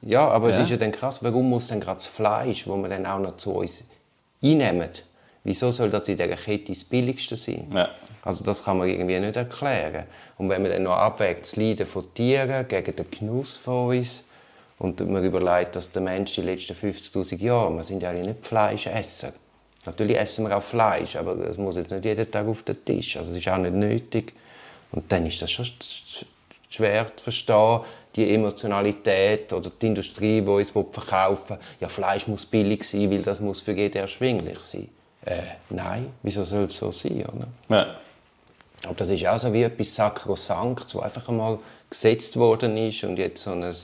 Ja, 0.00 0.28
aber 0.28 0.50
ja. 0.50 0.56
es 0.56 0.62
ist 0.62 0.70
ja 0.70 0.76
dann 0.76 0.92
krass, 0.92 1.24
warum 1.24 1.50
muss 1.50 1.66
dann 1.66 1.80
gerade 1.80 1.96
das 1.96 2.06
Fleisch, 2.06 2.66
das 2.66 2.76
wir 2.76 2.88
dann 2.88 3.04
auch 3.04 3.18
noch 3.18 3.36
zu 3.36 3.50
uns 3.50 3.82
einnehmen, 4.40 4.90
wieso 5.42 5.72
soll 5.72 5.90
das 5.90 6.06
in 6.06 6.18
dieser 6.18 6.36
Kette 6.36 6.72
das 6.72 6.84
Billigste 6.84 7.34
sein? 7.34 7.68
Ja. 7.74 7.88
Also 8.22 8.44
das 8.44 8.62
kann 8.62 8.78
man 8.78 8.86
irgendwie 8.86 9.18
nicht 9.18 9.34
erklären. 9.34 10.04
Und 10.38 10.50
wenn 10.50 10.62
man 10.62 10.70
dann 10.70 10.84
noch 10.84 10.96
abwägt, 10.96 11.42
das 11.42 11.56
Leiden 11.56 11.86
von 11.86 12.14
Tieren 12.14 12.68
gegen 12.68 12.94
den 12.94 13.10
Genuss 13.10 13.56
von 13.56 13.96
uns, 13.96 14.22
Und 14.78 15.00
man 15.08 15.24
überlegt, 15.24 15.76
dass 15.76 15.90
der 15.90 16.02
Mensch 16.02 16.34
die 16.34 16.42
letzten 16.42 16.74
50'000 16.74 17.38
Jahre, 17.38 17.74
wir 17.74 17.84
sind 17.84 18.02
ja 18.02 18.12
nicht 18.12 18.44
Fleischesser. 18.44 19.32
Natürlich 19.86 20.16
essen 20.18 20.46
wir 20.48 20.56
auch 20.56 20.62
Fleisch, 20.62 21.16
aber 21.16 21.36
es 21.48 21.56
muss 21.56 21.76
jetzt 21.76 21.90
nicht 21.90 22.04
jeden 22.04 22.30
Tag 22.30 22.46
auf 22.46 22.62
den 22.62 22.84
Tisch. 22.84 23.16
Also 23.16 23.30
es 23.30 23.38
ist 23.38 23.48
auch 23.48 23.56
nicht 23.56 23.74
nötig. 23.74 24.34
Und 24.92 25.10
dann 25.10 25.26
ist 25.26 25.40
das 25.40 25.50
schon 25.50 25.66
schwer 26.68 27.06
zu 27.16 27.24
verstehen, 27.24 27.80
die 28.14 28.34
Emotionalität 28.34 29.52
oder 29.52 29.70
die 29.70 29.86
Industrie, 29.86 30.40
die 30.40 30.48
uns 30.48 30.70
verkaufen 30.70 31.56
will, 31.56 31.58
ja, 31.80 31.88
Fleisch 31.88 32.26
muss 32.26 32.46
billig 32.46 32.84
sein, 32.84 33.10
weil 33.10 33.22
das 33.22 33.40
muss 33.40 33.60
für 33.60 33.72
jeden 33.72 33.98
erschwinglich 33.98 34.58
sein. 34.58 34.88
Äh, 35.24 35.42
nein, 35.70 36.12
wieso 36.22 36.44
soll 36.44 36.64
es 36.64 36.76
so 36.76 36.90
sein? 36.90 37.24
Oder? 37.26 37.48
Ja. 37.68 37.96
Aber 38.84 38.94
das 38.94 39.10
ist 39.10 39.26
auch 39.26 39.38
so 39.38 39.52
wie 39.52 39.62
etwas 39.62 39.94
Sakrosankt, 39.94 40.94
das 40.94 41.02
einfach 41.02 41.28
einmal 41.28 41.58
gesetzt 41.90 42.36
worden 42.36 42.76
ist 42.76 43.02
und 43.04 43.18
jetzt 43.18 43.42
so 43.42 43.52
eine, 43.52 43.74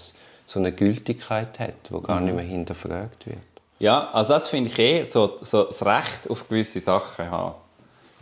so 0.52 0.60
eine 0.60 0.72
Gültigkeit 0.72 1.58
hat, 1.58 1.90
wo 1.90 2.00
gar 2.00 2.20
nicht 2.20 2.34
mehr 2.34 2.44
hinterfragt 2.44 3.26
wird. 3.26 3.38
Ja, 3.78 4.10
also 4.10 4.34
das 4.34 4.48
finde 4.48 4.68
ich 4.70 4.78
eh, 4.78 5.04
so, 5.04 5.38
so 5.40 5.64
das 5.64 5.84
Recht 5.84 6.30
auf 6.30 6.48
gewisse 6.48 6.78
Sachen 6.80 7.28
haben. 7.30 7.56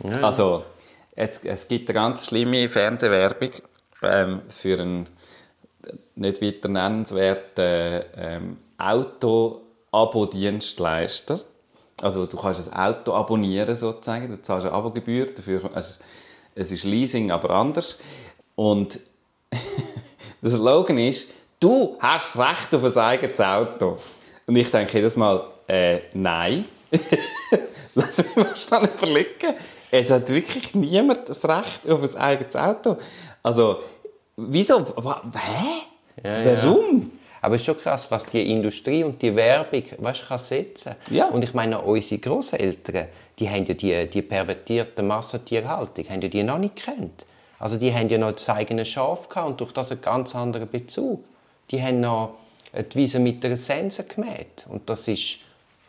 Ja. 0.03 0.21
Also, 0.21 0.63
es, 1.15 1.39
es 1.43 1.67
gibt 1.67 1.89
eine 1.89 1.95
ganz 1.95 2.27
schlimme 2.27 2.69
Fernsehwerbung 2.69 3.49
ähm, 4.01 4.41
für 4.47 4.79
einen 4.79 5.09
nicht 6.15 6.41
weiter 6.41 6.69
nennenswerten 6.69 8.03
ähm, 8.15 8.57
Auto-Abo-Dienstleister. 8.77 11.41
Also 12.01 12.25
du 12.25 12.37
kannst 12.37 12.71
ein 12.71 12.79
Auto 12.79 13.11
abonnieren 13.13 13.75
sozusagen, 13.75 14.29
du 14.29 14.41
zahlst 14.41 14.65
eine 14.65 14.73
Abogebühr 14.75 15.25
dafür. 15.27 15.69
Also, 15.73 15.99
es 16.55 16.71
ist 16.71 16.85
Leasing, 16.85 17.31
aber 17.31 17.51
anders. 17.51 17.97
Und 18.55 18.99
der 20.41 20.49
Slogan 20.49 20.97
ist, 20.97 21.27
du 21.61 21.95
hast 21.99 22.35
das 22.35 22.49
Recht 22.49 22.75
auf 22.75 22.83
ein 22.83 23.01
eigenes 23.01 23.39
Auto. 23.39 23.97
Und 24.45 24.55
ich 24.57 24.69
denke 24.69 24.97
jedes 24.97 25.15
Mal, 25.15 25.41
äh, 25.67 25.99
nein. 26.13 26.65
Lass 27.95 28.17
mich 28.17 28.35
mal 28.35 28.57
schnell 28.57 28.89
überlegen. 28.97 29.53
Es 29.89 30.09
hat 30.09 30.27
wirklich 30.29 30.73
niemand 30.75 31.29
das 31.29 31.47
Recht 31.47 31.89
auf 31.89 32.03
ein 32.03 32.15
eigenes 32.17 32.55
Auto. 32.55 32.97
Also, 33.43 33.79
wieso? 34.35 34.79
Hä? 34.79 36.23
Ja, 36.23 36.63
Warum? 36.63 36.99
Ja. 36.99 37.07
Aber 37.43 37.55
es 37.55 37.61
ist 37.61 37.65
schon 37.65 37.77
krass, 37.77 38.11
was 38.11 38.25
die 38.25 38.51
Industrie 38.51 39.03
und 39.03 39.21
die 39.21 39.35
Werbung 39.35 39.83
weißt, 39.97 40.27
kann 40.27 40.37
setzen 40.37 40.95
ja. 41.09 41.25
Und 41.27 41.43
ich 41.43 41.53
meine, 41.53 41.79
unsere 41.81 42.21
Großeltern, 42.21 43.07
die 43.39 43.49
haben 43.49 43.65
ja 43.65 43.73
die, 43.73 44.07
die 44.07 44.21
pervertierte 44.21 45.01
Massentierhaltung, 45.01 46.07
haben 46.07 46.21
ja 46.21 46.27
die 46.27 46.43
noch 46.43 46.59
nicht 46.59 46.75
kennt. 46.75 47.25
Also 47.57 47.77
die 47.77 47.93
haben 47.93 48.09
ja 48.09 48.17
noch 48.17 48.33
das 48.33 48.47
eigene 48.49 48.85
Schaf 48.85 49.27
gehabt 49.27 49.49
und 49.49 49.59
durch 49.59 49.71
das 49.71 49.91
einen 49.91 50.01
ganz 50.01 50.35
anderen 50.35 50.69
Bezug. 50.69 51.23
Die 51.71 51.81
haben 51.81 52.01
noch 52.01 52.35
die 52.73 52.95
Wiese 52.95 53.19
mit 53.19 53.43
einer 53.45 53.57
Sense 53.57 54.03
gemäht. 54.03 54.65
Und 54.69 54.89
das 54.89 55.07
ist 55.07 55.39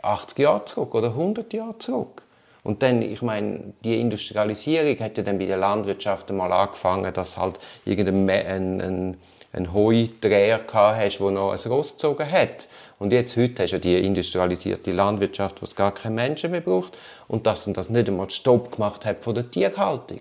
80 0.03 0.39
Jahre 0.39 0.65
zurück 0.65 0.95
oder 0.95 1.09
100 1.09 1.53
Jahre 1.53 1.79
zurück. 1.79 2.23
Und 2.65 2.83
dann, 2.83 3.03
ich 3.03 3.23
meine, 3.23 3.73
die 3.85 4.01
Industrialisierung 4.01 4.99
hat 5.01 5.19
ja 5.19 5.25
dann 5.25 5.39
bei 5.39 5.47
der 5.47 5.57
Landwirtschaft 5.57 6.31
einmal 6.31 6.53
angefangen, 6.53 7.13
dass 7.13 7.37
halt 7.37 7.59
irgendein 7.85 8.31
ein, 8.31 8.81
ein, 8.81 9.17
ein 9.53 9.73
Heudreher 9.73 10.61
hast, 10.73 11.19
der 11.19 11.31
noch 11.33 11.53
ein 11.53 11.73
Ross 11.73 11.93
gezogen 11.93 12.31
hat. 12.31 12.69
Und 13.01 13.13
jetzt, 13.13 13.37
heute 13.37 13.65
hast 13.65 13.73
du 13.73 13.81
die 13.81 13.97
industrialisierte 13.99 14.93
Landwirtschaft, 14.93 15.61
wo 15.61 15.67
es 15.67 15.75
gar 15.75 15.93
keinen 15.93 16.15
Menschen 16.15 16.53
mehr 16.53 16.61
braucht. 16.61 16.97
Und 17.27 17.49
dass 17.49 17.65
das 17.65 17.91
nicht 17.91 18.09
einmal 18.09 18.31
Stopp 18.31 18.77
gemacht 18.77 19.05
hat 19.05 19.25
von 19.25 19.35
der 19.35 19.51
Tierhaltung. 19.51 20.21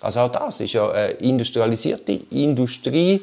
Also 0.00 0.20
auch 0.20 0.28
das 0.28 0.60
ist 0.60 0.72
ja 0.72 0.90
eine 0.90 1.10
industrialisierte 1.10 2.12
Industrie, 2.30 3.22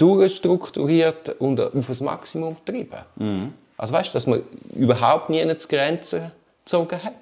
durchstrukturiert 0.00 1.40
und 1.40 1.60
auf 1.60 1.86
das 1.86 2.00
Maximum 2.00 2.56
getrieben. 2.64 3.00
Mhm. 3.16 3.54
Also 3.76 3.92
weißt 3.94 4.10
du, 4.10 4.12
dass 4.14 4.26
man 4.26 4.42
überhaupt 4.74 5.30
nie 5.30 5.40
eine 5.40 5.54
Grenze 5.54 6.32
gezogen 6.64 7.02
hat. 7.02 7.14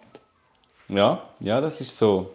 Ja, 0.88 1.22
ja, 1.40 1.60
das 1.60 1.80
ist 1.80 1.96
so. 1.96 2.30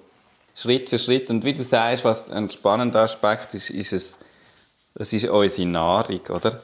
Schritt 0.56 0.90
für 0.90 1.00
Schritt. 1.00 1.30
Und 1.30 1.44
wie 1.44 1.54
du 1.54 1.64
sagst, 1.64 2.06
was 2.06 2.30
ein 2.30 2.50
spannender 2.50 3.02
Aspekt 3.02 3.56
ist, 3.56 3.70
ist 3.72 3.94
es, 3.94 4.20
das 4.94 5.12
ist 5.12 5.26
unsere 5.26 5.68
Nahrung, 5.68 6.22
oder? 6.30 6.62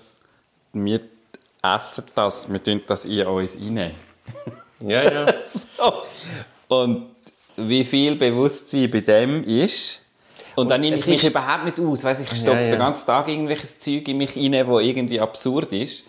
Wir 0.73 1.01
essen 1.63 2.03
das, 2.13 2.51
wir 2.51 2.61
tun 2.61 2.81
das 2.85 3.05
in 3.05 3.25
uns 3.25 3.55
rein. 3.55 3.95
Ja, 4.81 5.03
ja. 5.03 5.33
so. 5.45 6.03
Und 6.67 7.15
wie 7.57 7.83
viel 7.83 8.15
Bewusstsein 8.15 8.91
bei 8.91 9.01
dem 9.01 9.43
ist, 9.43 10.01
und 10.59 10.69
dann 10.69 10.81
nehme 10.81 10.97
ich 10.97 11.05
mich 11.05 11.25
überhaupt 11.25 11.65
nicht 11.65 11.79
aus. 11.79 12.03
Weiss, 12.03 12.19
ich 12.19 12.27
stopfe 12.29 12.59
ja, 12.59 12.65
ja. 12.65 12.69
den 12.71 12.79
ganzen 12.79 13.05
Tag 13.05 13.27
irgendwelches 13.27 13.79
Zeug 13.79 14.07
in 14.07 14.17
mich 14.17 14.35
rein, 14.35 14.51
das 14.51 14.83
irgendwie 14.83 15.19
absurd 15.19 15.71
ist. 15.73 16.05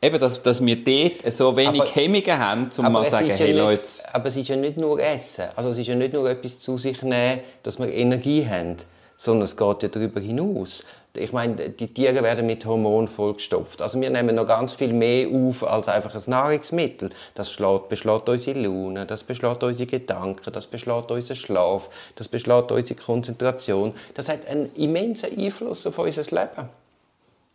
Eben, 0.00 0.20
dass, 0.20 0.40
dass 0.42 0.64
wir 0.64 0.76
dort 0.76 1.32
so 1.32 1.56
wenig 1.56 1.80
aber, 1.80 1.90
Hemmungen 1.90 2.38
haben, 2.38 2.68
um 2.78 2.92
mal 2.92 3.04
zu 3.04 3.10
sagen, 3.10 3.30
hey 3.30 3.50
ja 3.50 3.64
Leute... 3.64 3.88
Aber 4.12 4.28
es 4.28 4.36
ist 4.36 4.48
ja 4.48 4.54
nicht 4.54 4.78
nur 4.78 5.00
Essen. 5.00 5.46
Also 5.56 5.70
es 5.70 5.78
ist 5.78 5.88
ja 5.88 5.96
nicht 5.96 6.12
nur 6.12 6.30
etwas 6.30 6.58
zu 6.58 6.76
sich 6.76 7.02
nehmen, 7.02 7.40
dass 7.64 7.80
wir 7.80 7.92
Energie 7.92 8.46
haben, 8.48 8.76
sondern 9.16 9.44
es 9.44 9.56
geht 9.56 9.82
ja 9.82 9.88
darüber 9.88 10.20
hinaus. 10.20 10.84
Ich 11.18 11.32
meine, 11.32 11.70
die 11.70 11.92
Tiere 11.92 12.22
werden 12.22 12.46
mit 12.46 12.64
Hormonen 12.64 13.08
vollgestopft. 13.08 13.82
Also 13.82 14.00
wir 14.00 14.10
nehmen 14.10 14.34
noch 14.34 14.46
ganz 14.46 14.72
viel 14.72 14.92
mehr 14.92 15.28
auf 15.28 15.68
als 15.68 15.88
einfach 15.88 16.14
ein 16.14 16.22
Nahrungsmittel. 16.26 17.10
Das 17.34 17.56
beschlägt 17.88 18.28
unsere 18.28 18.58
Laune, 18.60 19.06
das 19.06 19.24
beschlägt 19.24 19.62
unsere 19.62 19.86
Gedanken, 19.86 20.52
das 20.52 20.66
beschlägt 20.66 21.10
unseren 21.10 21.36
Schlaf, 21.36 21.90
das 22.16 22.28
beschlägt 22.28 22.72
unsere 22.72 23.00
Konzentration. 23.00 23.94
Das 24.14 24.28
hat 24.28 24.46
einen 24.46 24.74
immensen 24.74 25.36
Einfluss 25.38 25.86
auf 25.86 25.98
unser 25.98 26.22
Leben. 26.22 26.68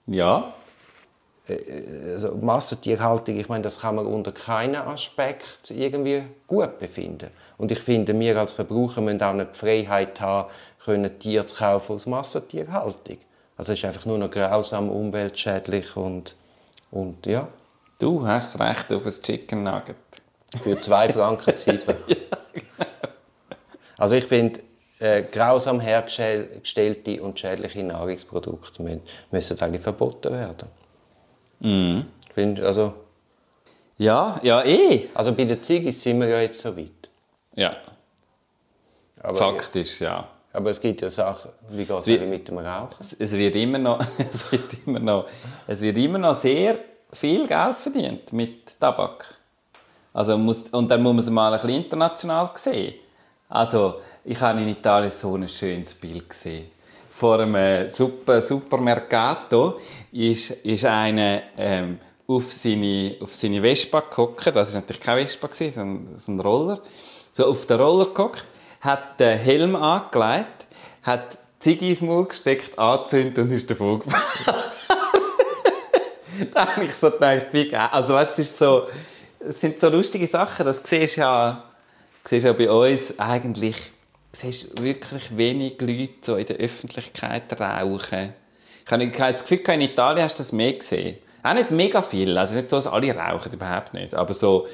Ja, 0.07 0.53
äh, 1.47 2.13
also 2.13 2.35
Massentierhaltung, 2.35 3.37
ich 3.37 3.49
meine, 3.49 3.63
das 3.63 3.79
kann 3.79 3.95
man 3.95 4.05
unter 4.05 4.31
keinem 4.31 4.81
Aspekt 4.81 5.71
irgendwie 5.71 6.23
gut 6.47 6.79
befinden. 6.79 7.29
Und 7.57 7.71
ich 7.71 7.79
finde, 7.79 8.17
wir 8.19 8.37
als 8.37 8.53
Verbraucher 8.53 9.01
müssen 9.01 9.21
auch 9.21 9.29
eine 9.29 9.47
Freiheit 9.53 10.19
haben, 10.21 10.49
können 10.83 11.17
Tiere 11.19 11.45
zu 11.45 11.55
kaufen 11.55 11.93
aus 11.93 12.05
Massentierhaltung. 12.05 13.17
Also 13.57 13.73
es 13.73 13.79
ist 13.79 13.85
einfach 13.85 14.05
nur 14.05 14.17
noch 14.17 14.31
grausam, 14.31 14.89
umweltschädlich 14.89 15.95
und, 15.95 16.35
und 16.91 17.25
ja. 17.25 17.47
Du 17.99 18.25
hast 18.25 18.59
Recht 18.59 18.91
auf 18.91 19.05
ein 19.05 19.11
Chicken 19.11 19.63
Nugget. 19.63 19.95
Für 20.61 20.79
zwei 20.81 21.11
Franken 21.11 21.55
sieben. 21.55 21.81
ja. 22.07 22.15
Also 23.97 24.15
ich 24.15 24.25
finde, 24.25 24.59
äh, 24.99 25.23
grausam 25.23 25.79
hergestellte 25.79 27.21
und 27.21 27.39
schädliche 27.39 27.83
Nahrungsprodukte 27.83 28.81
müssen, 28.81 29.01
müssen 29.31 29.61
eigentlich 29.61 29.81
verboten 29.81 30.31
werden. 30.33 30.67
Mhm. 31.59 32.05
Find, 32.33 32.59
also, 32.59 32.93
ja, 33.97 34.39
ja, 34.43 34.63
eh. 34.63 35.09
Also 35.13 35.33
bei 35.33 35.45
den 35.45 35.61
Ziggis 35.61 36.01
sind 36.01 36.19
wir 36.19 36.27
ja 36.27 36.41
jetzt 36.41 36.61
so 36.61 36.75
weit. 36.75 37.09
Ja. 37.55 37.75
Aber 39.21 39.35
Faktisch, 39.35 40.01
ja. 40.01 40.27
Aber 40.55 40.69
es 40.69 40.79
gibt 40.79 41.01
ja 41.01 41.09
Sachen, 41.09 41.49
wie 41.69 41.83
geht 41.83 41.99
es 41.99 42.05
mit 42.05 42.47
dem 42.47 42.59
Rauchen? 42.59 42.95
Es 42.99 43.31
wird, 43.31 43.55
immer 43.55 43.79
noch, 43.79 43.99
es, 44.31 44.51
wird 44.51 44.75
immer 44.85 44.99
noch, 44.99 45.25
es 45.65 45.81
wird 45.81 45.97
immer 45.97 46.19
noch 46.19 46.35
sehr 46.35 46.75
viel 47.11 47.47
Geld 47.47 47.81
verdient 47.81 48.31
mit 48.31 48.79
Tabak. 48.79 49.25
Also 50.13 50.37
muss, 50.37 50.61
und 50.71 50.91
dann 50.91 51.01
muss 51.01 51.13
man 51.13 51.19
es 51.19 51.29
mal 51.31 51.53
ein 51.53 51.61
bisschen 51.61 51.83
international 51.83 52.51
sehen. 52.53 52.93
Also, 53.49 53.95
ich 54.23 54.39
habe 54.39 54.61
in 54.61 54.69
Italien 54.69 55.09
so 55.09 55.35
ein 55.35 55.47
schönes 55.47 55.95
Bild 55.95 56.29
gesehen. 56.29 56.67
Vor 57.09 57.39
einem 57.39 57.55
äh, 57.55 57.89
Super, 57.89 58.39
Supermercato 58.39 59.79
ist, 60.11 60.51
ist 60.51 60.85
einer 60.85 61.41
ähm, 61.57 61.99
auf, 62.27 62.51
seine, 62.51 63.15
auf 63.21 63.33
seine 63.33 63.61
Vespa 63.61 64.01
geguckt. 64.01 64.45
Das 64.47 64.73
war 64.73 64.81
natürlich 64.81 65.01
kein 65.01 65.27
Vespa, 65.27 65.49
sondern 65.51 66.15
ein 66.27 66.39
Roller. 66.39 66.79
So 67.31 67.47
auf 67.47 67.65
den 67.65 67.79
Roller 67.79 68.05
geguckt 68.05 68.45
hat 68.83 69.19
den 69.19 69.39
Helm 69.39 69.75
angelegt, 69.75 70.67
hat 71.03 71.37
Ziggy 71.59 71.91
ins 71.91 72.01
Maul 72.01 72.25
gesteckt, 72.25 72.77
angezündet 72.77 73.39
und 73.39 73.51
ist 73.51 73.69
davon 73.69 73.99
gefahren. 73.99 74.23
da 76.53 76.75
habe 76.75 76.83
ich 76.83 76.93
so 76.93 77.09
gedacht, 77.09 77.47
wie 77.53 77.69
geil. 77.69 77.87
Also 77.91 78.13
weißt, 78.13 78.33
es, 78.39 78.49
ist 78.49 78.57
so, 78.57 78.87
es 79.39 79.61
sind 79.61 79.79
so 79.79 79.87
lustige 79.87 80.27
Sachen, 80.27 80.65
das 80.65 80.81
siehst 80.83 81.15
ja, 81.15 81.63
siehst 82.25 82.45
ja 82.45 82.51
bei 82.51 82.69
uns 82.69 83.17
eigentlich, 83.17 83.77
siehst 84.33 84.81
wirklich 84.81 85.37
wenig 85.37 85.79
Leute 85.79 86.13
so 86.21 86.35
in 86.35 86.45
der 86.45 86.57
Öffentlichkeit 86.57 87.57
rauchen. 87.57 88.33
Ich 88.85 88.91
habe 88.91 89.09
das 89.31 89.45
Gefühl, 89.45 89.61
in 89.75 89.81
Italien 89.81 90.25
hast 90.25 90.37
du 90.39 90.41
das 90.41 90.51
mehr 90.51 90.73
gesehen. 90.73 91.17
Auch 91.41 91.53
nicht 91.53 91.71
mega 91.71 92.01
viel, 92.01 92.37
also 92.37 92.55
nicht 92.55 92.69
so, 92.69 92.75
dass 92.75 92.87
alle 92.87 93.15
rauchen, 93.15 93.53
überhaupt 93.53 93.93
nicht, 93.93 94.13
aber 94.13 94.33
so, 94.33 94.67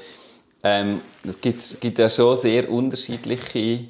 ähm, 0.64 1.00
es 1.22 1.40
gibt, 1.40 1.80
gibt 1.80 1.98
ja 1.98 2.08
schon 2.08 2.36
sehr 2.36 2.68
unterschiedliche 2.68 3.86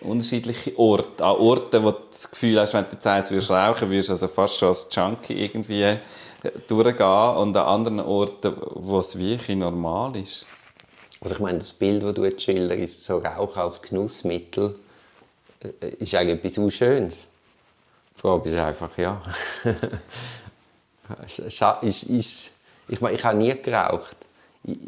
unterschiedliche 0.00 0.78
Orte. 0.78 1.24
An 1.24 1.36
Orten, 1.36 1.82
wo 1.82 1.90
du 1.90 1.98
das 2.10 2.30
Gefühl 2.30 2.60
hast, 2.60 2.74
wenn 2.74 2.84
du 2.84 2.92
jetzt 2.92 3.06
eins 3.06 3.30
würdest 3.30 3.50
rauchen 3.50 3.90
würdest, 3.90 4.10
also 4.10 4.28
fast 4.28 4.58
schon 4.58 4.68
als 4.68 4.86
Junkie 4.90 5.34
irgendwie 5.34 5.82
äh, 5.82 5.98
durchgehen. 6.66 7.36
Und 7.36 7.56
an 7.56 7.66
anderen 7.66 8.00
Orten, 8.00 8.54
wo 8.74 8.98
es 8.98 9.18
wirklich 9.18 9.56
normal 9.56 10.16
ist. 10.16 10.46
Also 11.20 11.34
ich 11.34 11.40
meine, 11.40 11.58
das 11.58 11.72
Bild, 11.72 12.02
das 12.02 12.14
du 12.14 12.24
jetzt 12.24 12.42
schilderst, 12.42 13.04
so 13.04 13.18
Rauch 13.18 13.56
als 13.56 13.80
Genussmittel, 13.82 14.78
äh, 15.60 15.88
ist 15.98 16.14
eigentlich 16.14 16.54
etwas 16.54 16.74
Schönes. 16.74 17.26
Die 18.16 18.20
Frage 18.20 18.50
ist 18.50 18.58
einfach, 18.58 18.96
ja. 18.98 19.20
Ist, 21.82 22.02
ist, 22.02 22.50
ich 22.88 23.00
meine, 23.00 23.14
ich 23.14 23.24
habe 23.24 23.38
nie 23.38 23.54
geraucht. 23.54 24.16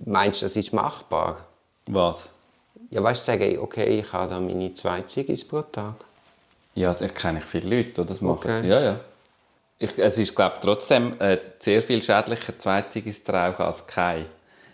Meinst 0.04 0.42
du, 0.42 0.46
das 0.46 0.56
ist 0.56 0.72
machbar? 0.72 1.46
Was? 1.86 2.30
Ja, 2.90 3.02
weißt 3.02 3.26
du, 3.28 3.32
sagen, 3.32 3.58
okay, 3.58 4.00
ich 4.00 4.12
habe 4.12 4.30
da 4.30 4.40
meine 4.40 4.72
zwei 4.74 5.02
Ziggis 5.02 5.46
pro 5.46 5.62
Tag. 5.62 5.94
Ja, 6.74 6.92
das 6.92 7.12
kenne 7.14 7.40
ich 7.40 7.44
viele 7.44 7.76
Leute, 7.76 7.90
die 8.02 8.06
das 8.06 8.20
machen. 8.20 8.38
Okay. 8.38 8.66
Ja, 8.68 8.80
ja. 8.80 9.00
Ich, 9.78 9.96
es 9.98 10.18
ist, 10.18 10.34
glaube 10.34 10.54
ich, 10.56 10.60
trotzdem 10.60 11.14
äh, 11.20 11.38
sehr 11.58 11.82
viel 11.82 12.02
schädlicher, 12.02 12.58
Zweitiges 12.58 13.22
zu 13.22 13.32
rauchen 13.32 13.64
als 13.64 13.86
kein. 13.86 14.26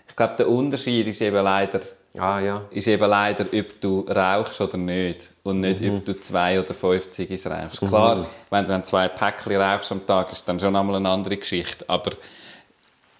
Ich 0.08 0.16
glaube, 0.16 0.34
der 0.38 0.48
Unterschied 0.48 1.06
ist 1.08 1.20
eben 1.20 1.42
leider, 1.42 1.80
Ah 2.16 2.38
ja. 2.40 2.62
ist 2.70 2.86
eben 2.86 3.08
leider, 3.10 3.44
ob 3.52 3.80
du 3.80 4.00
rauchst 4.08 4.60
oder 4.60 4.76
nicht. 4.78 5.32
Und 5.42 5.60
nicht, 5.60 5.80
Mhm. 5.80 5.96
ob 5.96 6.04
du 6.04 6.20
zwei 6.20 6.60
oder 6.60 6.72
fünf 6.72 7.10
Ziggis 7.10 7.46
rauchst. 7.46 7.80
Klar, 7.80 8.26
wenn 8.50 8.64
du 8.64 8.70
dann 8.70 8.84
zwei 8.84 9.08
Päckchen 9.08 9.56
rauchst 9.60 9.90
am 9.92 10.06
Tag, 10.06 10.30
ist 10.30 10.48
dann 10.48 10.60
schon 10.60 10.76
einmal 10.76 10.96
eine 10.96 11.08
andere 11.08 11.36
Geschichte. 11.36 11.84
Aber 11.88 12.12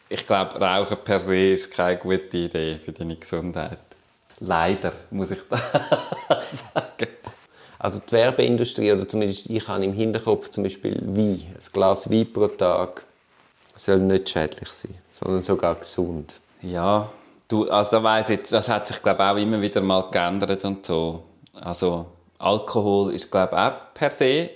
ich 0.09 0.27
glaube, 0.27 0.59
Rauchen 0.61 0.97
per 1.03 1.19
se 1.19 1.53
ist 1.53 1.71
keine 1.71 1.99
gute 1.99 2.37
Idee 2.37 2.79
für 2.83 2.93
deine 2.93 3.17
Gesundheit. 3.17 3.79
Leider, 4.41 4.93
muss 5.11 5.31
ich 5.31 5.41
da 5.49 5.59
sagen. 6.29 7.11
Also 7.79 8.01
die 8.01 8.13
Werbeindustrie, 8.13 8.93
oder 8.93 9.07
zumindest 9.07 9.49
ich 9.51 9.69
habe 9.69 9.85
im 9.85 9.93
Hinterkopf 9.93 10.49
zum 10.49 10.63
Beispiel 10.63 10.95
Wein. 11.03 11.43
Ein 11.55 11.73
Glas 11.73 12.11
Wein 12.11 12.33
pro 12.33 12.49
Tag 12.49 13.05
soll 13.77 13.99
nicht 13.99 14.31
schädlich 14.31 14.71
sein, 14.71 14.95
sondern 15.21 15.43
sogar 15.43 15.75
gesund. 15.75 16.35
Ja, 16.63 17.11
du, 17.49 17.69
also 17.69 17.91
da 17.91 18.03
weiss 18.03 18.31
ich, 18.31 18.43
das 18.49 18.69
hat 18.69 18.89
sich 18.89 19.03
glaube 19.03 19.23
auch 19.23 19.37
immer 19.37 19.61
wieder 19.61 19.81
mal 19.81 20.11
geändert 20.11 20.65
und 20.65 20.87
so. 20.87 21.25
Also 21.61 22.07
Alkohol 22.39 23.13
ist 23.13 23.31
glaube 23.31 23.57
auch 23.57 23.73
per 23.93 24.11
se 24.11 24.51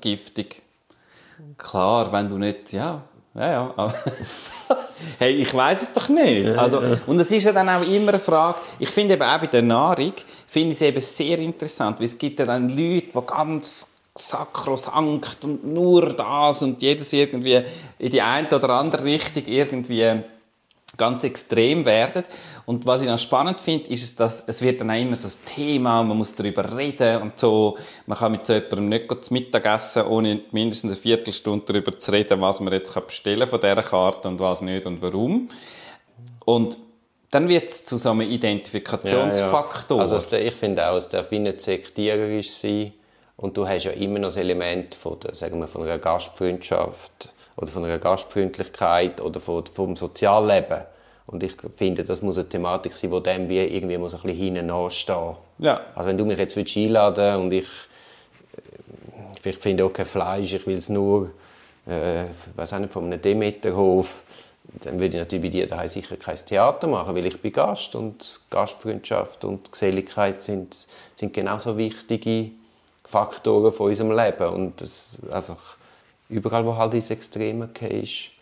giftig. 0.00 0.60
Klar, 1.56 2.12
wenn 2.12 2.28
du 2.28 2.38
nicht, 2.38 2.72
ja, 2.72 3.02
ja, 3.34 3.50
ja. 3.50 3.74
aber- 3.76 3.94
hey, 5.18 5.32
ich 5.34 5.52
weiß 5.52 5.82
es 5.82 5.92
doch 5.92 6.08
nicht. 6.08 6.50
Also, 6.50 6.82
und 7.06 7.20
es 7.20 7.30
ist 7.30 7.44
ja 7.44 7.52
dann 7.52 7.68
auch 7.68 7.82
immer 7.82 8.10
eine 8.10 8.18
Frage. 8.18 8.60
Ich 8.78 8.88
finde 8.90 9.14
eben 9.14 9.22
auch 9.22 9.38
bei 9.38 9.46
der 9.46 9.62
Nahrung 9.62 10.12
finde 10.46 10.70
ich 10.70 10.76
es 10.76 10.82
eben 10.82 11.00
sehr 11.00 11.38
interessant, 11.38 11.98
weil 11.98 12.06
es 12.06 12.16
gibt 12.18 12.38
ja 12.38 12.46
dann 12.46 12.68
Leute, 12.68 13.06
die 13.14 13.26
ganz 13.26 13.88
sakrosankt 14.14 15.42
und 15.44 15.64
nur 15.64 16.12
das 16.12 16.62
und 16.62 16.82
jedes 16.82 17.12
irgendwie 17.14 17.62
in 17.98 18.10
die 18.10 18.20
eine 18.20 18.48
oder 18.48 18.70
andere 18.70 19.04
Richtung 19.04 19.42
irgendwie 19.46 20.22
ganz 20.96 21.24
extrem 21.24 21.84
werden. 21.84 22.24
Und 22.66 22.86
was 22.86 23.02
ich 23.02 23.08
dann 23.08 23.18
spannend 23.18 23.60
finde, 23.60 23.90
ist, 23.90 24.20
dass 24.20 24.44
es 24.46 24.62
wird 24.62 24.80
dann 24.80 24.90
auch 24.90 25.00
immer 25.00 25.16
so 25.16 25.28
ein 25.28 25.44
Thema, 25.44 26.02
man 26.02 26.16
muss 26.16 26.34
darüber 26.34 26.76
reden 26.76 27.22
und 27.22 27.38
so. 27.38 27.78
Man 28.06 28.18
kann 28.18 28.32
mit 28.32 28.46
so 28.46 28.52
jemandem 28.52 28.88
nicht 28.88 29.24
zu 29.24 29.32
Mittag 29.32 29.66
essen, 29.66 30.04
ohne 30.06 30.40
mindestens 30.52 30.92
eine 30.92 31.00
Viertelstunde 31.00 31.64
darüber 31.66 31.96
zu 31.96 32.12
reden, 32.12 32.40
was 32.40 32.60
man 32.60 32.72
jetzt 32.72 32.94
bestellen 33.06 33.48
von 33.48 33.60
dieser 33.60 33.82
Karte 33.82 34.28
und 34.28 34.38
was 34.38 34.60
nicht 34.60 34.86
und 34.86 35.00
warum. 35.02 35.48
Und 36.44 36.76
dann 37.30 37.48
wird 37.48 37.70
es 37.70 37.84
zu 37.84 37.96
so 37.96 38.10
einem 38.10 38.20
Identifikationsfaktor. 38.22 40.00
Also 40.00 40.16
es, 40.16 40.30
ich 40.30 40.54
finde 40.54 40.86
auch, 40.86 40.96
es 40.96 41.08
darf 41.08 41.30
nicht 41.30 41.60
sektierisch 41.62 42.50
sein. 42.50 42.92
Und 43.38 43.56
du 43.56 43.66
hast 43.66 43.84
ja 43.84 43.92
immer 43.92 44.18
noch 44.18 44.28
das 44.28 44.36
Element 44.36 44.94
von, 44.94 45.18
der, 45.18 45.34
sagen 45.34 45.58
wir, 45.58 45.66
von 45.66 45.82
einer 45.82 45.98
Gastfreundschaft 45.98 47.32
oder 47.56 47.68
von 47.68 47.84
einer 47.84 47.98
Gastfreundlichkeit 47.98 49.20
oder 49.20 49.40
von, 49.40 49.64
vom 49.66 49.96
Sozialleben. 49.96 50.82
Und 51.26 51.42
ich 51.42 51.54
finde, 51.76 52.04
das 52.04 52.22
muss 52.22 52.38
eine 52.38 52.48
Thematik 52.48 52.94
sein, 52.94 53.10
die 53.10 53.22
dem 53.22 53.48
wie 53.48 53.58
irgendwie 53.58 53.98
muss 53.98 54.14
ein 54.14 54.22
bisschen 54.22 54.38
hinten 54.38 54.70
anstehen 54.70 55.36
Ja. 55.58 55.80
Also 55.94 56.08
wenn 56.08 56.18
du 56.18 56.24
mich 56.24 56.38
jetzt 56.38 56.56
willst 56.56 56.76
einladen 56.76 57.42
und 57.42 57.52
ich, 57.52 57.68
äh, 59.44 59.50
ich 59.50 59.56
finde 59.56 59.84
auch 59.84 59.92
kein 59.92 60.06
Fleisch, 60.06 60.52
ich 60.52 60.66
will 60.66 60.78
es 60.78 60.88
nur, 60.88 61.30
äh, 61.86 62.24
weiß 62.56 62.72
auch 62.74 62.78
nicht, 62.80 62.92
von 62.92 63.04
einem 63.04 63.20
Demeterhof, 63.20 64.22
dann 64.80 64.98
würde 64.98 65.16
ich 65.16 65.22
natürlich 65.22 65.44
bei 65.44 65.48
dir 65.50 65.66
daheim 65.66 65.88
sicher 65.88 66.16
kein 66.16 66.36
Theater 66.36 66.86
machen, 66.86 67.14
weil 67.14 67.26
ich 67.26 67.40
bin 67.40 67.52
Gast 67.52 67.94
und 67.94 68.40
Gastfreundschaft 68.50 69.44
und 69.44 69.70
Geselligkeit 69.70 70.40
sind, 70.40 70.86
sind 71.14 71.32
genauso 71.32 71.76
wichtige 71.76 72.52
Faktoren 73.04 73.72
von 73.72 73.90
unserem 73.90 74.16
Leben 74.16 74.48
und 74.48 74.80
das 74.80 75.18
einfach 75.30 75.76
überall, 76.32 76.66
wo 76.66 76.76
halt 76.76 76.94
ins 76.94 77.10
Extreme 77.10 77.68
gehst, 77.68 78.32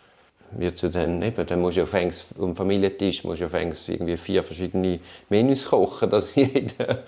wird 0.53 0.83
du 0.83 0.89
dann 0.91 1.23
eben, 1.23 1.47
dann 1.47 1.61
musst 1.61 1.77
du 1.77 1.83
auf 1.83 1.93
Engs, 1.93 2.25
am 2.41 2.57
Familientisch 2.57 3.23
musst 3.25 3.41
du 3.41 3.47
auf 3.47 3.53
Engs 3.53 3.89
irgendwie 3.89 4.17
vier 4.17 4.43
verschiedene 4.43 4.99
Menüs 5.29 5.65
kochen, 5.67 6.11
dass 6.11 6.35
jeder 6.35 7.05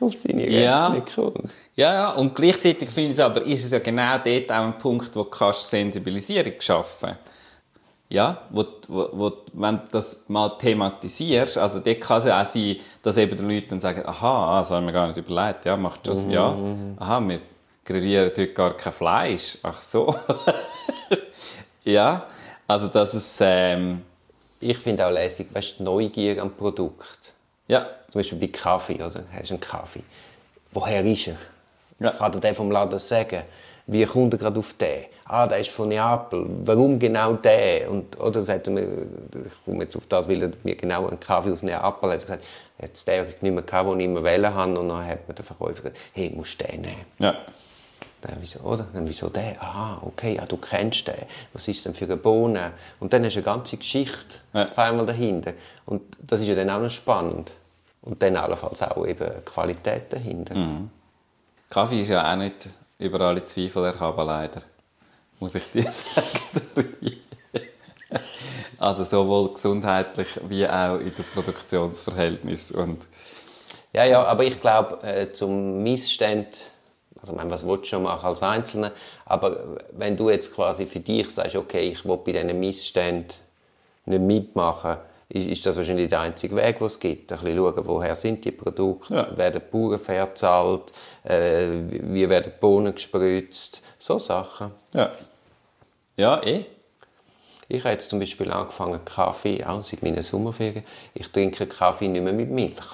auf 0.00 0.12
seine 0.14 0.48
Ja. 0.50 0.88
Rechnung 0.88 1.32
kommt. 1.32 1.50
Ja, 1.74 1.94
ja, 1.94 2.10
und 2.10 2.34
gleichzeitig 2.34 2.90
finde 2.90 3.10
ich 3.10 3.18
es 3.18 3.20
aber, 3.20 3.42
ist 3.42 3.64
es 3.64 3.70
ja 3.70 3.78
genau 3.78 4.18
dort 4.18 4.52
auch 4.52 4.64
ein 4.64 4.78
Punkt, 4.78 5.16
wo 5.16 5.22
du 5.22 5.30
kannst 5.30 5.68
Sensibilisierung 5.70 6.54
schaffen. 6.58 7.16
Ja, 8.10 8.42
wo, 8.50 8.64
wo, 8.88 9.08
wo, 9.12 9.32
wenn 9.54 9.76
du 9.76 9.82
das 9.90 10.24
mal 10.28 10.50
thematisierst, 10.58 11.56
also 11.56 11.80
dort 11.80 12.00
kann 12.00 12.18
es 12.18 12.26
ja 12.26 12.42
auch 12.42 12.46
sein, 12.46 12.76
dass 13.02 13.16
eben 13.16 13.36
die 13.36 13.42
Leute 13.42 13.68
dann 13.68 13.80
sagen, 13.80 14.02
aha, 14.04 14.56
ah, 14.56 14.58
das 14.58 14.70
haben 14.70 14.84
wir 14.86 14.92
gar 14.92 15.06
nicht 15.08 15.16
überlegt, 15.16 15.64
ja, 15.64 15.76
macht 15.76 16.06
schon, 16.06 16.30
ja, 16.30 16.54
aha, 16.98 17.20
wir 17.26 17.40
grillieren 17.84 18.26
heute 18.26 18.52
gar 18.52 18.76
kein 18.76 18.92
Fleisch, 18.92 19.58
ach 19.62 19.80
so. 19.80 20.14
ja, 21.84 22.26
also 22.66 22.88
dass 22.88 23.14
es, 23.14 23.38
ähm, 23.40 24.02
Ich 24.60 24.78
finde 24.78 25.06
auch 25.06 25.10
lässig, 25.10 25.48
weißt 25.52 25.78
du, 25.80 25.84
Neugier 25.84 26.40
am 26.40 26.50
Produkt. 26.52 27.32
ja, 27.68 27.86
Zum 28.08 28.20
Beispiel 28.20 28.38
bei 28.38 28.46
Kaffee, 28.48 28.94
oder? 28.94 29.24
Hast 29.32 29.50
du 29.50 29.54
einen 29.54 29.60
Kaffee? 29.60 30.02
Woher 30.72 31.04
ist 31.04 31.28
er? 31.28 31.36
Ja. 32.00 32.10
Kann 32.10 32.32
dir 32.32 32.40
der 32.40 32.54
vom 32.54 32.70
Laden 32.70 32.98
sagen? 32.98 33.42
Wie 33.86 34.04
kommt 34.06 34.32
er 34.34 34.38
gerade 34.38 34.58
auf 34.58 34.72
den? 34.74 35.04
Ah, 35.26 35.46
der 35.46 35.58
ist 35.58 35.70
von 35.70 35.88
Neapel. 35.88 36.46
Warum 36.64 36.98
genau 36.98 37.34
der? 37.34 37.90
Und, 37.90 38.18
oder 38.18 38.46
hat 38.46 38.66
er 38.66 38.72
mir, 38.72 38.82
ich 38.82 39.64
komme 39.64 39.84
jetzt 39.84 39.96
auf 39.96 40.06
das, 40.06 40.28
weil 40.28 40.42
er 40.42 40.50
mir 40.62 40.74
genau 40.74 41.06
einen 41.06 41.20
Kaffee 41.20 41.52
aus 41.52 41.62
Neapel 41.62 42.10
hat. 42.10 42.18
Er 42.18 42.22
gesagt, 42.22 42.44
jetzt 42.80 43.06
den 43.06 43.24
nicht 43.26 43.42
mehr 43.42 43.62
gehabt, 43.62 43.88
den 43.90 44.00
ich 44.00 44.06
immer 44.06 44.24
wählen 44.24 44.52
habe. 44.54 44.78
Und 44.78 44.88
dann 44.88 45.06
hat 45.06 45.28
mir 45.28 45.34
der 45.34 45.44
Verkäufer 45.44 45.82
gesagt, 45.82 45.98
hey, 46.14 46.30
musst 46.34 46.60
du 46.60 46.66
den 46.66 46.80
nehmen. 46.80 47.04
ja. 47.18 47.36
Dann, 48.26 48.36
wieso, 48.40 48.60
oder? 48.60 48.86
Dann, 48.94 49.06
wieso 49.06 49.28
der? 49.28 49.60
Aha, 49.62 49.98
okay, 50.02 50.36
ja, 50.36 50.46
du 50.46 50.56
kennst 50.56 51.06
den. 51.08 51.14
Was 51.52 51.68
ist 51.68 51.84
denn 51.84 51.92
für 51.94 52.06
eine 52.06 52.16
Bohne? 52.16 52.72
Und 53.00 53.12
dann 53.12 53.22
hast 53.24 53.34
du 53.34 53.40
eine 53.40 53.44
ganze 53.44 53.76
Geschichte 53.76 54.36
Ja. 54.54 54.68
auf 54.70 54.78
einmal 54.78 55.04
dahinter. 55.04 55.52
Und 55.84 56.00
das 56.20 56.40
ist 56.40 56.46
ja 56.48 56.54
dann 56.54 56.70
auch 56.70 56.80
noch 56.80 56.88
spannend. 56.90 57.52
Und 58.00 58.22
dann 58.22 58.36
allenfalls 58.36 58.80
auch 58.82 59.06
eben 59.06 59.44
Qualität 59.44 60.10
dahinter. 60.12 60.54
Kaffee 61.68 62.00
ist 62.00 62.08
ja 62.08 62.30
auch 62.32 62.36
nicht 62.36 62.68
über 62.98 63.20
alle 63.20 63.44
Zweifel 63.44 63.84
erhaben, 63.84 64.26
leider. 64.26 64.62
Muss 65.40 65.54
ich 65.56 65.70
dir 65.70 65.82
sagen. 65.92 67.20
also 68.78 69.04
sowohl 69.04 69.52
gesundheitlich 69.54 70.28
wie 70.48 70.66
auch 70.66 70.96
in 70.98 71.14
der 71.14 71.22
Produktionsverhältnis. 71.34 72.72
Und 72.72 73.06
Ja, 73.92 74.04
ja, 74.04 74.24
aber 74.24 74.44
ich 74.44 74.60
glaube, 74.60 75.02
äh, 75.02 75.30
zum 75.32 75.82
Missstand, 75.82 76.46
also 77.24 77.32
ich 77.32 77.38
meine, 77.38 77.50
was 77.50 77.66
willst 77.66 77.84
du 77.84 77.88
schon 77.88 78.02
machen 78.02 78.26
als 78.26 78.42
Einzelner, 78.42 78.92
aber 79.24 79.78
wenn 79.92 80.14
du 80.14 80.28
jetzt 80.28 80.54
quasi 80.54 80.84
für 80.84 81.00
dich 81.00 81.30
sagst, 81.30 81.56
okay, 81.56 81.88
ich 81.88 82.04
will 82.04 82.18
bei 82.18 82.32
diesen 82.32 82.60
Missständen 82.60 83.34
nicht 84.04 84.20
mitmachen, 84.20 84.98
ist, 85.30 85.46
ist 85.46 85.64
das 85.64 85.74
wahrscheinlich 85.76 86.10
der 86.10 86.20
einzige 86.20 86.54
Weg, 86.54 86.76
den 86.76 86.86
es 86.86 87.00
gibt. 87.00 87.32
Ein 87.32 87.38
bisschen 87.38 87.56
schauen, 87.56 87.86
woher 87.86 88.14
sind 88.14 88.44
die 88.44 88.50
Produkte, 88.50 89.14
Ja. 89.14 89.36
werden 89.38 89.62
die 89.64 89.70
Bauern 89.72 89.98
fair 89.98 90.26
bezahlt, 90.26 90.92
äh, 91.22 91.68
wie 91.88 92.28
werden 92.28 92.52
die 92.54 92.60
Bohnen 92.60 92.94
gespritzt, 92.94 93.80
so 93.98 94.18
Sachen. 94.18 94.72
ja, 94.92 95.10
ja 96.16 96.42
eh. 96.44 96.66
Ich 97.68 97.82
habe 97.84 97.94
jetzt 97.94 98.10
zum 98.10 98.20
Beispiel 98.20 98.52
angefangen, 98.52 99.02
Kaffee, 99.06 99.64
auch 99.64 99.82
seit 99.82 100.02
meinen 100.02 100.22
Sommerferien, 100.22 100.84
ich 101.14 101.30
trinke 101.30 101.66
Kaffee 101.66 102.08
nicht 102.08 102.22
mehr 102.22 102.34
mit 102.34 102.50
Milch. 102.50 102.84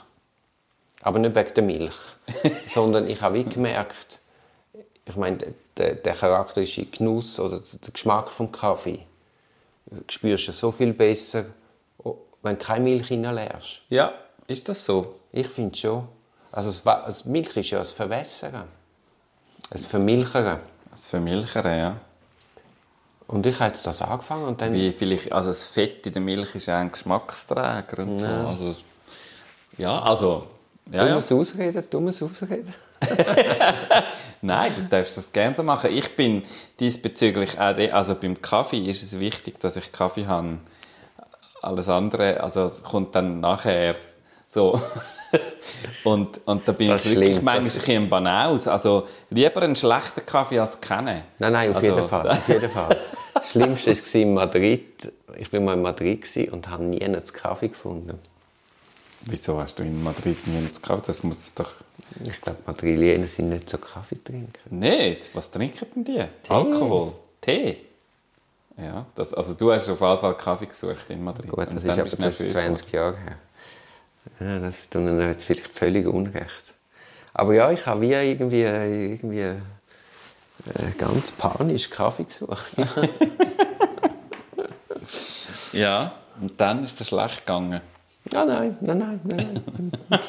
Aber 1.02 1.18
nicht 1.18 1.34
wegen 1.34 1.54
der 1.54 1.64
Milch, 1.64 1.96
sondern 2.68 3.08
ich 3.10 3.20
habe 3.20 3.34
wie 3.38 3.44
gemerkt, 3.44 4.19
ich 5.10 5.16
meine, 5.16 5.38
der, 5.76 5.94
der 5.94 6.14
charakterische 6.14 6.86
Genuss 6.86 7.38
oder 7.38 7.58
der 7.58 7.92
Geschmack 7.92 8.28
vom 8.30 8.50
Kaffee 8.50 9.00
spürst 10.08 10.48
du 10.48 10.52
so 10.52 10.70
viel 10.70 10.92
besser, 10.92 11.46
wenn 12.42 12.58
du 12.58 12.64
keine 12.64 12.84
Milch 12.84 13.10
reinlässt. 13.10 13.80
Ja, 13.88 14.12
ist 14.46 14.68
das 14.68 14.84
so? 14.84 15.20
Ich 15.32 15.48
finde 15.48 15.76
schon. 15.76 16.08
Also 16.52 16.70
das 16.70 16.82
das 16.82 17.24
Milch 17.24 17.56
ist 17.56 17.70
ja 17.70 17.78
ein 17.80 17.84
Verwässern, 17.84 18.64
ein 19.70 19.78
Vermilchern. 19.78 20.60
Das 20.90 21.06
Vermilchern, 21.08 21.78
ja. 21.78 21.96
Und 23.28 23.46
ich 23.46 23.60
habe 23.60 23.70
jetzt 23.70 23.86
das 23.86 24.02
angefangen 24.02 24.44
und 24.44 24.60
dann... 24.60 24.72
Wie 24.72 24.90
vielleicht, 24.90 25.30
also 25.30 25.50
das 25.50 25.62
Fett 25.64 26.04
in 26.06 26.12
der 26.14 26.22
Milch 26.22 26.52
ist 26.56 26.68
auch 26.68 26.74
ein 26.74 26.90
Geschmacksträger 26.90 28.02
und 28.02 28.18
so. 28.18 28.26
Also, 28.26 28.70
es- 28.70 28.82
ja, 29.78 30.02
also... 30.02 30.46
Ja, 30.90 31.04
du 31.04 31.08
ja. 31.10 31.14
musst 31.14 31.30
ausreden, 31.32 31.84
du 31.88 32.00
musst 32.00 32.20
ausreden. 32.20 32.74
Nein, 34.42 34.72
du 34.74 34.82
darfst 34.84 35.16
das 35.16 35.32
gerne 35.32 35.54
so 35.54 35.62
machen. 35.62 35.90
Ich 35.94 36.16
bin 36.16 36.42
diesbezüglich 36.78 37.58
auch, 37.58 37.76
also 37.92 38.14
beim 38.14 38.40
Kaffee 38.40 38.78
ist 38.78 39.02
es 39.02 39.20
wichtig, 39.20 39.60
dass 39.60 39.76
ich 39.76 39.92
Kaffee 39.92 40.26
habe. 40.26 40.58
Alles 41.62 41.90
andere, 41.90 42.40
also 42.40 42.70
kommt 42.82 43.14
dann 43.14 43.40
nachher 43.40 43.94
so. 44.46 44.80
und, 46.04 46.40
und 46.46 46.66
da 46.66 46.72
bin 46.72 46.88
Das 46.88 47.04
ich 47.04 47.12
wirklich 47.12 47.34
schlimm, 47.34 47.44
manchmal 47.44 47.58
ein 47.58 47.64
bisschen 47.64 48.08
Banaus. 48.08 48.66
Also 48.66 49.06
lieber 49.28 49.62
einen 49.62 49.76
schlechten 49.76 50.24
Kaffee 50.24 50.58
als 50.58 50.80
keinen. 50.80 51.22
Nein, 51.38 51.52
nein, 51.52 51.70
auf 51.70 51.76
Also, 51.76 51.88
jeden 51.88 52.08
Fall. 52.08 52.30
Auf 52.30 52.48
jeden 52.48 52.70
Fall. 52.70 52.96
Das 53.32 53.50
Schlimmste 53.52 53.96
war 53.96 54.20
in 54.20 54.34
Madrid. 54.34 55.12
Ich 55.36 55.52
war 55.52 55.60
mal 55.60 55.74
in 55.74 55.82
Madrid 55.82 56.26
und 56.52 56.68
habe 56.68 56.84
nie 56.84 57.02
einen 57.02 57.22
Kaffee 57.24 57.68
gefunden. 57.68 58.18
Wieso 59.22 59.60
hast 59.60 59.78
du 59.78 59.82
in 59.82 60.02
Madrid 60.02 60.46
nie 60.46 60.56
einen 60.56 60.70
Kaffee? 60.82 61.02
Das 61.06 61.22
muss 61.22 61.54
doch... 61.54 61.72
Ich 62.24 62.40
glaube, 62.40 62.58
Madrilenen 62.66 63.28
sind 63.28 63.50
nicht 63.50 63.68
so 63.68 63.78
Kaffeetrinker. 63.78 64.60
Nicht? 64.70 65.34
Was 65.34 65.50
trinken 65.50 65.86
denn 65.94 66.04
die? 66.04 66.24
Alkohol? 66.48 67.12
Tee? 67.40 67.78
Ja, 68.76 69.06
das, 69.14 69.34
also 69.34 69.54
du 69.54 69.72
hast 69.72 69.88
auf 69.88 70.00
jeden 70.00 70.18
Fall 70.18 70.36
Kaffee 70.36 70.66
gesucht 70.66 71.10
in 71.10 71.22
Madrid. 71.22 71.50
Gut, 71.50 71.66
das 71.72 71.84
ist 71.84 71.90
aber 71.90 72.02
das 72.02 72.12
ist 72.14 72.18
nervös 72.18 72.52
20 72.52 72.92
Jahre 72.92 73.16
her. 73.18 73.36
Ja, 74.40 74.58
das 74.58 74.88
tut 74.88 75.02
mir 75.02 75.26
jetzt 75.26 75.44
vielleicht 75.44 75.68
völlig 75.68 76.06
unrecht. 76.06 76.74
Aber 77.34 77.54
ja, 77.54 77.70
ich 77.70 77.86
habe 77.86 78.00
wie 78.00 78.12
irgendwie, 78.12 78.62
irgendwie 78.62 79.40
äh, 79.40 79.58
ganz 80.98 81.30
panisch 81.32 81.90
Kaffee 81.90 82.24
gesucht. 82.24 82.72
Ja, 85.72 86.14
und 86.40 86.60
dann 86.60 86.84
ist 86.84 87.00
es 87.00 87.08
schlecht 87.08 87.40
gegangen. 87.46 87.80
Ja, 88.32 88.44
nein, 88.44 88.76
nein, 88.80 88.98
nein, 88.98 89.20
nein. 89.24 89.62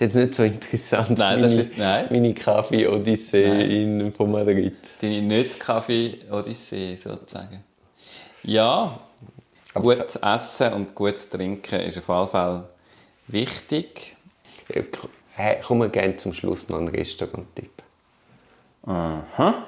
ist 0.00 0.02
jetzt 0.14 0.14
nicht 0.14 0.34
so 0.34 0.42
interessant, 0.44 1.18
Nein, 1.18 1.40
meine, 1.40 1.54
ist- 1.54 1.76
nein. 1.76 2.06
meine 2.10 2.34
Kaffee-Odyssee 2.34 3.82
in 3.82 4.12
von 4.12 4.30
Madrid. 4.30 4.74
Deine 5.00 5.22
Nicht-Kaffee-Odyssee 5.22 6.98
sozusagen. 7.02 7.64
Ja, 8.42 8.98
gutes 9.74 10.16
Essen 10.16 10.72
und 10.72 10.94
gutes 10.94 11.28
Trinken 11.28 11.80
ist 11.80 11.98
auf 11.98 12.08
jeden 12.08 12.28
Fall 12.28 12.68
wichtig. 13.28 14.16
Hey, 15.32 15.60
kommen 15.60 15.82
wir 15.82 15.88
gerne 15.90 16.16
zum 16.16 16.32
Schluss 16.32 16.68
noch 16.68 16.78
einen 16.78 16.88
Restaurant-Tipp. 16.88 17.82
Aha. 18.86 19.66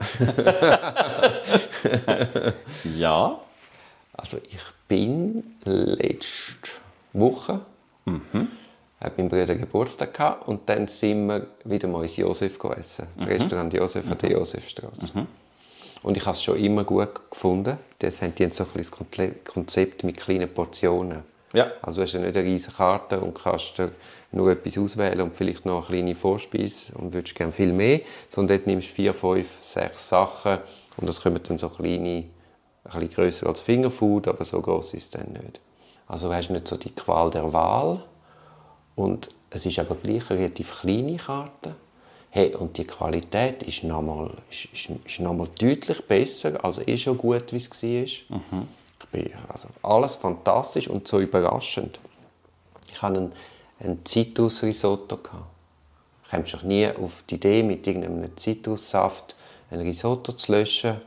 ja. 2.96 3.40
Also 4.12 4.36
ich 4.48 4.62
bin 4.86 5.56
letzte 5.64 6.70
Woche 7.12 7.60
hat 9.04 9.18
mein 9.18 9.28
Bruder 9.28 9.54
Geburtstag 9.54 10.14
gehabt 10.14 10.48
und 10.48 10.68
dann 10.68 10.88
sind 10.88 11.26
wir 11.26 11.46
wieder 11.64 11.88
mal 11.88 12.02
ins 12.02 12.16
Josef 12.16 12.58
essen. 12.76 13.06
Das 13.16 13.26
Restaurant 13.26 13.72
Josef 13.72 14.10
an 14.10 14.18
der 14.18 14.30
Josefstraße. 14.32 15.12
Und 16.02 16.16
ich 16.16 16.22
habe 16.24 16.32
es 16.32 16.42
schon 16.42 16.58
immer 16.58 16.84
gut 16.84 17.30
gefunden. 17.30 17.78
Das 17.98 18.20
haben 18.20 18.34
die 18.34 18.48
so 18.50 18.64
ein 18.64 18.70
das 18.76 18.90
Konzept 19.44 20.04
mit 20.04 20.18
kleinen 20.18 20.48
Portionen. 20.48 21.22
Ja. 21.54 21.70
Also 21.82 22.00
du 22.00 22.02
hast 22.02 22.12
ja 22.14 22.20
nicht 22.20 22.36
eine 22.36 22.46
riesige 22.46 22.74
Karte 22.74 23.20
und 23.20 23.34
kannst 23.34 23.78
dir 23.78 23.92
nur 24.32 24.50
etwas 24.50 24.76
auswählen 24.76 25.20
und 25.20 25.36
vielleicht 25.36 25.64
noch 25.64 25.88
eine 25.88 25.98
kleine 25.98 26.14
Vorspeise 26.14 26.92
und 26.94 27.12
würdest 27.12 27.34
gerne 27.34 27.52
viel 27.52 27.72
mehr. 27.72 28.00
Sondern 28.30 28.58
dort 28.58 28.66
nimmst 28.66 28.90
du 28.90 28.94
vier, 28.94 29.14
fünf, 29.14 29.48
sechs 29.60 30.08
Sachen 30.08 30.58
und 30.96 31.08
das 31.08 31.22
kommen 31.22 31.40
dann 31.46 31.58
so 31.58 31.68
kleine, 31.68 32.08
ein 32.08 32.30
bisschen 32.84 33.10
grösser 33.10 33.46
als 33.46 33.60
Fingerfood, 33.60 34.28
aber 34.28 34.44
so 34.44 34.60
groß 34.60 34.94
ist 34.94 35.04
es 35.04 35.10
dann 35.10 35.32
nicht. 35.32 35.60
Also 36.06 36.28
du 36.28 36.34
hast 36.34 36.50
nicht 36.50 36.68
so 36.68 36.76
die 36.76 36.94
Qual 36.94 37.30
der 37.30 37.52
Wahl 37.52 38.02
und 38.96 39.30
es 39.50 39.66
ist 39.66 39.78
aber 39.78 39.94
gleich 39.94 40.30
eine 40.30 40.40
relativ 40.40 40.80
kleine 40.80 41.16
Karte. 41.16 41.74
Hey, 42.30 42.54
und 42.54 42.76
die 42.76 42.84
Qualität 42.84 43.62
ist 43.62 43.84
nochmal 43.84 44.30
ist, 44.50 44.66
ist, 44.72 44.90
ist 45.04 45.20
noch 45.20 45.46
deutlich 45.46 46.04
besser, 46.06 46.64
also 46.64 46.82
eh 46.86 46.96
schon 46.96 47.16
gut, 47.16 47.52
wie 47.52 47.58
es 47.58 47.70
war. 47.70 48.02
Ich 48.02 48.26
bin, 49.12 49.30
also 49.48 49.68
alles 49.82 50.16
fantastisch 50.16 50.88
und 50.88 51.06
so 51.06 51.20
überraschend. 51.20 52.00
Ich 52.88 53.00
hatte 53.00 53.20
einen, 53.20 53.32
einen 53.78 54.04
Zitrusrisotto. 54.04 55.18
Ich 56.24 56.30
komme 56.30 56.44
doch 56.44 56.62
nie 56.62 56.88
auf 56.88 57.22
die 57.28 57.36
Idee, 57.36 57.62
mit 57.62 57.86
irgendeinem 57.86 58.36
Zitrussaft 58.36 59.36
ein 59.70 59.80
Risotto 59.80 60.32
zu 60.32 60.52
löschen. 60.52 61.00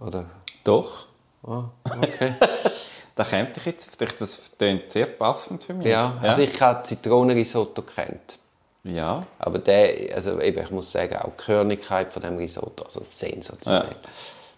Oder? 0.00 0.26
Doch. 0.62 1.06
Ah, 1.42 1.64
okay. 2.00 2.34
Da 3.18 3.24
kommt 3.24 3.56
ich 3.56 3.64
jetzt 3.66 3.88
auf 3.88 3.96
dich. 3.96 4.12
Das 4.16 4.52
klingt 4.56 4.92
sehr 4.92 5.06
passend 5.06 5.64
für 5.64 5.74
mich. 5.74 5.88
ja, 5.88 6.16
also 6.22 6.40
ich 6.40 6.60
habe 6.60 6.84
Zitronenrisotto 6.84 7.82
kennt. 7.82 8.38
ja. 8.84 9.26
Aber 9.40 9.58
der, 9.58 10.14
also 10.14 10.40
eben, 10.40 10.62
ich 10.62 10.70
muss 10.70 10.92
sagen, 10.92 11.16
auch 11.16 11.32
die 11.32 11.44
Körnigkeit 11.44 12.12
von 12.12 12.22
dem 12.22 12.36
Risotto, 12.36 12.84
also 12.84 13.02
sensationell. 13.10 13.96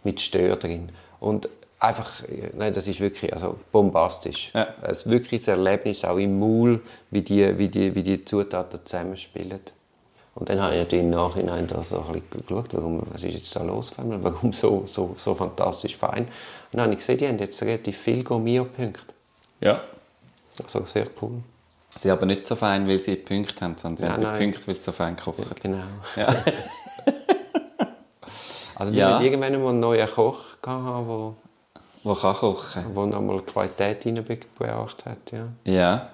Mit 0.04 0.20
Stör 0.20 0.56
drin. 0.56 0.92
Und 1.20 1.48
einfach, 1.78 2.22
nein, 2.52 2.74
das 2.74 2.86
ist 2.86 3.00
wirklich 3.00 3.32
also 3.32 3.58
bombastisch. 3.72 4.50
Ja. 4.52 4.74
Es 4.82 4.98
ist 4.98 5.10
wirklich 5.10 5.48
ein 5.48 5.56
Erlebnis, 5.56 6.04
auch 6.04 6.18
im 6.18 6.38
Maul, 6.38 6.82
wie 7.10 7.22
die, 7.22 7.56
wie 7.56 7.68
die, 7.68 7.94
wie 7.94 8.02
die 8.02 8.26
Zutaten 8.26 8.80
zusammenspielen. 8.84 9.60
Und 10.34 10.48
dann 10.48 10.60
habe 10.60 10.74
ich 10.74 10.78
natürlich 10.80 11.04
im 11.04 11.10
Nachhinein 11.10 11.66
da 11.66 11.82
so 11.82 12.00
ein 12.00 12.12
bisschen 12.12 12.46
geschaut, 12.46 12.68
warum, 12.72 13.02
was 13.10 13.24
ist 13.24 13.34
jetzt 13.34 13.56
da 13.56 13.62
los, 13.62 13.92
warum 13.96 14.52
so, 14.52 14.84
so, 14.86 15.14
so 15.18 15.34
fantastisch 15.34 15.96
fein. 15.96 16.24
Und 16.24 16.28
dann 16.72 16.82
habe 16.82 16.92
ich 16.92 16.98
gesehen, 17.00 17.18
die 17.18 17.28
haben 17.28 17.38
jetzt 17.38 17.60
relativ 17.62 17.98
viele 17.98 18.22
Gourmet-Punkte. 18.22 19.00
Ja. 19.60 19.82
Also 20.62 20.84
sehr 20.84 21.06
cool. 21.20 21.42
Sie 21.94 22.02
sind 22.02 22.12
aber 22.12 22.26
nicht 22.26 22.46
so 22.46 22.54
fein, 22.54 22.86
weil 22.86 22.98
sie 23.00 23.16
Punkte 23.16 23.64
haben, 23.64 23.76
sondern 23.76 23.96
sie 23.96 24.04
Nein, 24.04 24.12
haben 24.12 24.20
die 24.20 24.26
nein. 24.26 24.38
Punkte, 24.52 24.66
weil 24.68 24.74
sie 24.76 24.80
so 24.82 24.92
fein 24.92 25.16
kochen. 25.16 25.44
Genau. 25.60 25.82
Ja. 26.16 26.28
Also 28.76 28.92
die 28.92 28.98
Ja. 28.98 29.10
ja. 29.10 29.20
irgendwann 29.20 29.60
mal 29.60 29.68
einen 29.70 29.80
neuen 29.80 30.08
Koch 30.08 30.42
gehabt, 30.62 31.06
der 31.08 31.34
Wo 32.02 32.14
kann 32.14 32.34
kochen. 32.34 32.84
wo 32.94 33.04
nochmal 33.04 33.42
Qualität 33.42 34.06
reingebracht 34.06 35.04
hat. 35.04 35.32
Ja. 35.32 35.48
Ja. 35.70 36.08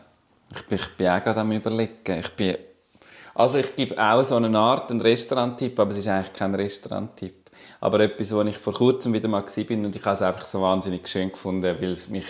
Ich 0.52 0.66
bin, 0.66 0.79
ich 0.79 0.96
bin 0.96 1.07
auch 1.07 1.22
gerade 1.22 1.40
am 1.40 1.52
überlegen. 1.52 2.18
Ich 2.18 2.29
bin, 2.35 2.57
also 3.37 3.59
ich 3.59 3.77
gebe 3.77 4.03
auch 4.03 4.22
so 4.25 4.37
eine 4.37 4.59
Art 4.59 4.90
einen 4.90 5.01
Restaurant-Tipp, 5.01 5.79
aber 5.79 5.90
es 5.90 5.99
ist 5.99 6.09
eigentlich 6.09 6.33
kein 6.33 6.55
Restaurant-Tipp. 6.55 7.35
Aber 7.81 8.01
etwas, 8.01 8.35
wo 8.35 8.42
ich 8.42 8.57
vor 8.57 8.72
kurzem 8.72 9.12
wieder 9.12 9.29
mal 9.29 9.44
war 9.44 9.70
und 9.77 9.96
ich 9.96 10.05
habe 10.05 10.14
es 10.14 10.22
einfach 10.22 10.46
so 10.46 10.62
wahnsinnig 10.62 11.07
schön 11.07 11.31
gefunden, 11.31 11.62
weil 11.62 11.92
es 11.92 12.09
mich 12.09 12.27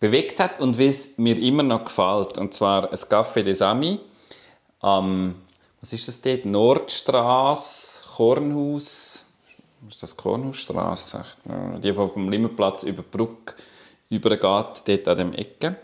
bewegt 0.00 0.40
hat 0.40 0.60
und 0.60 0.78
weil 0.78 0.88
es 0.88 1.16
mir 1.16 1.38
immer 1.38 1.62
noch 1.62 1.84
gefällt. 1.84 2.38
Und 2.38 2.52
zwar 2.52 2.90
ein 2.90 2.96
Café 2.96 3.42
des 3.42 3.62
Amis 3.62 3.98
am, 4.80 5.36
was 5.80 5.92
ist 5.92 6.08
das 6.08 6.20
dort? 6.20 6.44
Nordstraße, 6.44 8.04
Kornhaus, 8.16 9.24
ist 9.88 10.02
das 10.02 10.16
Kornhausstraße? 10.16 11.24
Die, 11.76 11.80
die 11.80 11.92
vom 11.92 12.28
Limmerplatz 12.28 12.82
über 12.82 13.02
die 13.02 13.16
Brücke 13.16 13.54
übergeht, 14.10 14.82
dort 14.86 15.08
an 15.08 15.18
dem 15.18 15.32
Ecke. 15.32 15.76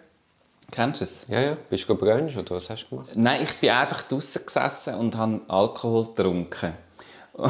Kennst 0.71 1.01
du 1.01 1.05
es? 1.05 1.27
ja, 1.29 1.41
ja. 1.41 1.57
Bist 1.69 1.89
du 1.89 1.95
brunch 1.95 2.37
oder 2.37 2.57
was 2.57 2.71
hast 2.71 2.85
du 2.85 2.97
gemacht? 2.97 3.11
Nein, 3.15 3.43
ich 3.43 3.55
bin 3.57 3.71
einfach 3.71 4.03
draußen 4.03 4.45
gesessen 4.45 4.95
und 4.95 5.17
habe 5.17 5.41
Alkohol 5.49 6.07
getrunken. 6.07 6.73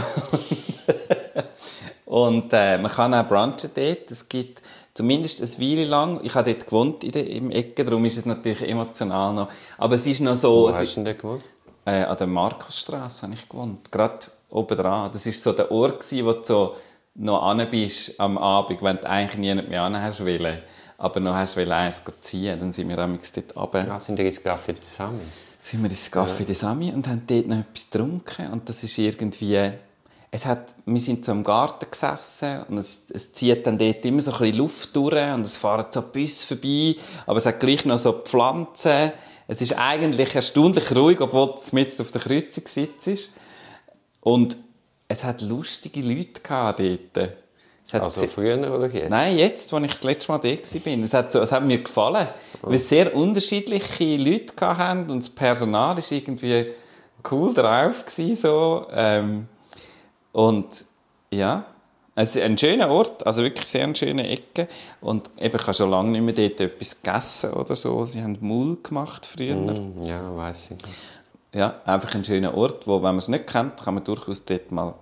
und 2.07 2.53
äh, 2.53 2.79
man 2.79 2.91
kann 2.91 3.15
auch 3.15 3.27
brunchen 3.27 3.71
dort. 3.75 4.11
Es 4.11 4.29
gibt 4.29 4.63
zumindest 4.95 5.41
eine 5.41 5.51
Weile 5.71 5.85
lang, 5.85 6.21
ich 6.23 6.35
habe 6.35 6.53
dort 6.53 6.67
gewohnt 6.67 7.05
in 7.05 7.13
der, 7.13 7.29
im 7.29 7.51
Ecke, 7.51 7.85
darum 7.85 8.05
ist 8.05 8.19
es 8.19 8.27
natürlich 8.27 8.69
emotional 8.69 9.33
noch. 9.33 9.49
Aber 9.79 9.95
es 9.95 10.07
ist 10.07 10.21
noch 10.21 10.37
so, 10.37 10.65
Wo 10.65 10.69
hast 10.75 10.83
ist, 10.83 10.97
du 10.97 11.05
denn 11.05 11.17
gewohnt? 11.17 11.43
äh, 11.87 12.03
an 12.05 12.17
der 12.17 12.27
Markusstraße 12.27 13.23
habe 13.23 13.35
ich 13.35 13.49
gewohnt, 13.49 13.91
gerade 13.91 14.19
oben 14.51 14.77
dran. 14.77 15.11
Das 15.13 15.27
ist 15.27 15.43
so 15.43 15.53
der 15.53 15.71
Ort, 15.71 16.05
wo 16.13 16.33
du 16.33 16.43
so 16.45 16.77
noch 17.15 17.43
an 17.43 17.67
bist 17.71 18.19
am 18.21 18.39
Abend, 18.39 18.83
wenn 18.83 18.97
du 18.97 19.09
eigentlich 19.09 19.39
niemand 19.39 19.69
mehr 19.69 19.83
an 19.83 20.01
hast 20.01 20.21
wollen. 20.25 20.59
Aber 21.01 21.19
noch 21.19 21.33
hast 21.33 21.57
du 21.57 21.75
eins 21.75 22.03
ziehen, 22.21 22.61
dann 22.61 22.75
sind 22.75 22.87
wir 22.91 22.97
damals 22.97 23.33
dort 23.33 23.57
runter 23.57 23.87
Ja, 23.87 23.99
sind 23.99 24.19
die 24.19 24.27
ins 24.27 24.45
Café 24.45 24.79
zusammen? 24.79 25.21
sind 25.63 25.83
wir 25.83 25.89
ins 25.89 26.13
Café 26.13 26.45
des 26.45 26.63
Amis 26.63 26.93
und 26.93 27.09
haben 27.09 27.23
dort 27.27 27.47
noch 27.47 27.59
etwas 27.61 27.91
getrunken. 27.91 28.53
Und 28.53 28.69
das 28.69 28.85
ist 28.85 28.99
irgendwie... 28.99 29.73
Es 30.31 30.45
hat, 30.45 30.75
wir 30.85 31.01
sind 31.01 31.25
so 31.25 31.33
im 31.33 31.43
Garten 31.43 31.91
gesessen 31.91 32.65
und 32.69 32.79
es, 32.79 33.03
es 33.13 33.33
zieht 33.33 33.67
dann 33.67 33.79
dort 33.79 34.05
immer 34.05 34.21
so 34.21 34.31
ein 34.31 34.39
bisschen 34.39 34.59
Luft 34.59 34.95
durch 34.95 35.33
und 35.33 35.41
es 35.41 35.57
fahren 35.57 35.87
so 35.91 36.03
Busse 36.03 36.47
vorbei, 36.47 36.95
aber 37.27 37.39
es 37.39 37.47
hat 37.47 37.59
gleich 37.59 37.85
noch 37.85 37.99
so 37.99 38.13
Pflanzen. 38.13 39.11
Es 39.49 39.61
ist 39.61 39.77
eigentlich 39.77 40.35
erstaunlich 40.37 40.95
ruhig, 40.95 41.21
obwohl 41.21 41.55
es 41.57 41.73
mitten 41.73 42.01
auf 42.01 42.13
der 42.13 42.21
Kreuzung 42.21 42.65
sitzt. 42.67 43.33
Und 44.21 44.57
es 45.09 45.25
hat 45.25 45.41
lustige 45.41 46.03
Leute 46.03 46.43
gehabt 46.43 46.79
dort. 46.79 47.31
Also 47.95 48.27
früher 48.27 48.59
oder 48.73 48.87
jetzt? 48.87 49.11
Nein, 49.11 49.37
jetzt, 49.37 49.73
als 49.73 49.85
ich 49.85 49.91
das 49.93 50.03
letzte 50.03 50.33
Mal 50.33 50.39
da 50.39 50.49
war. 50.49 51.05
Es 51.05 51.15
hat, 51.15 51.33
so, 51.33 51.41
es 51.41 51.53
hat 51.53 51.65
mir 51.65 51.79
gefallen, 51.79 52.29
weil 52.63 52.75
es 52.75 52.89
sehr 52.89 53.15
unterschiedliche 53.15 54.17
Leute 54.17 54.55
hatten 54.61 55.11
und 55.11 55.19
das 55.21 55.31
Personal 55.31 55.97
war 55.97 56.05
irgendwie 56.11 56.67
cool 57.31 57.55
drauf. 57.55 58.05
Gewesen, 58.05 58.35
so. 58.35 58.87
Ähm, 58.93 59.47
und 60.33 60.85
ja, 61.31 61.65
es 62.15 62.37
ist 62.37 62.43
ein 62.43 62.59
schöner 62.59 62.91
Ort, 62.91 63.27
also 63.27 63.43
wirklich 63.43 63.67
sehr 63.67 63.85
eine 63.85 63.95
schöne 63.95 64.29
Ecke. 64.29 64.69
Und 65.01 65.31
eben, 65.39 65.57
ich 65.57 65.63
habe 65.63 65.75
schon 65.75 65.91
lange 65.91 66.11
nicht 66.11 66.23
mehr 66.23 66.35
dort 66.35 66.61
etwas 66.61 67.03
gegessen 67.03 67.53
oder 67.53 67.77
so. 67.77 68.05
Sie 68.05 68.23
haben 68.23 68.37
Mull 68.41 68.79
gemacht 68.83 69.27
früher. 69.27 69.55
Hm, 69.55 70.03
ja, 70.03 70.37
weiß 70.37 70.65
ich 70.65 70.71
nicht. 70.71 70.87
Ja, 71.55 71.81
einfach 71.85 72.15
ein 72.15 72.25
schöner 72.25 72.55
Ort, 72.55 72.87
wo, 72.87 72.97
wenn 72.97 73.03
man 73.03 73.19
es 73.19 73.29
nicht 73.29 73.47
kennt, 73.47 73.83
kann 73.83 73.95
man 73.95 74.05
durchaus 74.05 74.45
dort 74.45 74.71
mal 74.71 74.95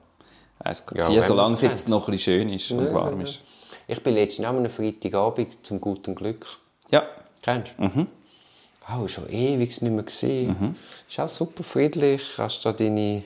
eins 0.61 0.85
Ja, 0.95 1.03
ziehen, 1.03 1.17
wenn 1.17 1.23
solange 1.23 1.55
es 1.55 1.63
es 1.63 1.69
jetzt 1.69 1.89
noch 1.89 2.09
ein 2.09 2.13
bisschen 2.13 2.41
schön 2.41 2.49
ist 2.51 2.71
und 2.73 2.93
warm 2.93 3.21
ist. 3.21 3.41
Ich 3.87 4.03
bin 4.03 4.15
letztens 4.15 4.47
am 4.47 4.69
Freitagabend 4.69 5.65
zum 5.65 5.81
guten 5.81 6.15
Glück. 6.15 6.47
Ja, 6.91 7.05
Kennst 7.43 7.73
du? 7.79 7.83
Mhm. 7.85 8.07
Oh, 8.91 9.07
schon 9.07 9.29
ewig 9.29 9.81
nicht 9.83 9.83
mehr 9.83 10.03
gesehen. 10.03 10.77
Ist 11.09 11.21
auch 11.21 11.29
super 11.29 11.63
friedlich. 11.63 12.23
Hast 12.39 12.65
da 12.65 12.73
deine, 12.73 13.23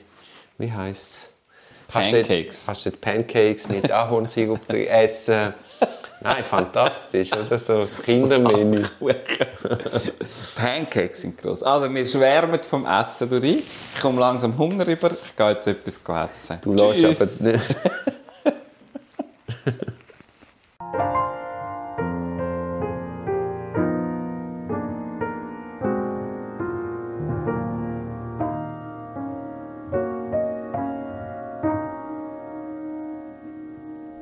wie 0.57 0.71
heisst 0.71 1.29
Pancakes. 1.87 2.67
Hast 2.67 2.85
du 2.85 2.89
dort 2.89 3.01
Pancakes 3.01 3.67
mit 3.69 3.89
Ahornsirup 3.91 4.71
essen? 4.73 5.53
Nein, 6.23 6.43
fantastisch, 6.49 7.31
oder? 7.33 7.59
So 7.59 7.81
das 7.81 8.01
Kindermenü. 8.01 8.83
Pancakes 10.55 11.21
sind 11.21 11.37
gross. 11.37 11.61
Also, 11.61 11.93
wir 11.93 12.05
schwärmen 12.05 12.63
vom 12.63 12.85
Essen 12.85 13.29
durch. 13.29 13.43
Ich 13.43 14.01
komme 14.01 14.19
langsam 14.19 14.57
Hunger 14.57 14.87
über. 14.87 15.11
Ich 15.11 15.35
gehe 15.35 15.49
jetzt 15.49 15.67
etwas 15.67 15.97
essen. 15.97 16.59
Du 16.61 16.73
lässt 16.73 17.43
aber 17.43 17.51
nicht. 17.51 17.63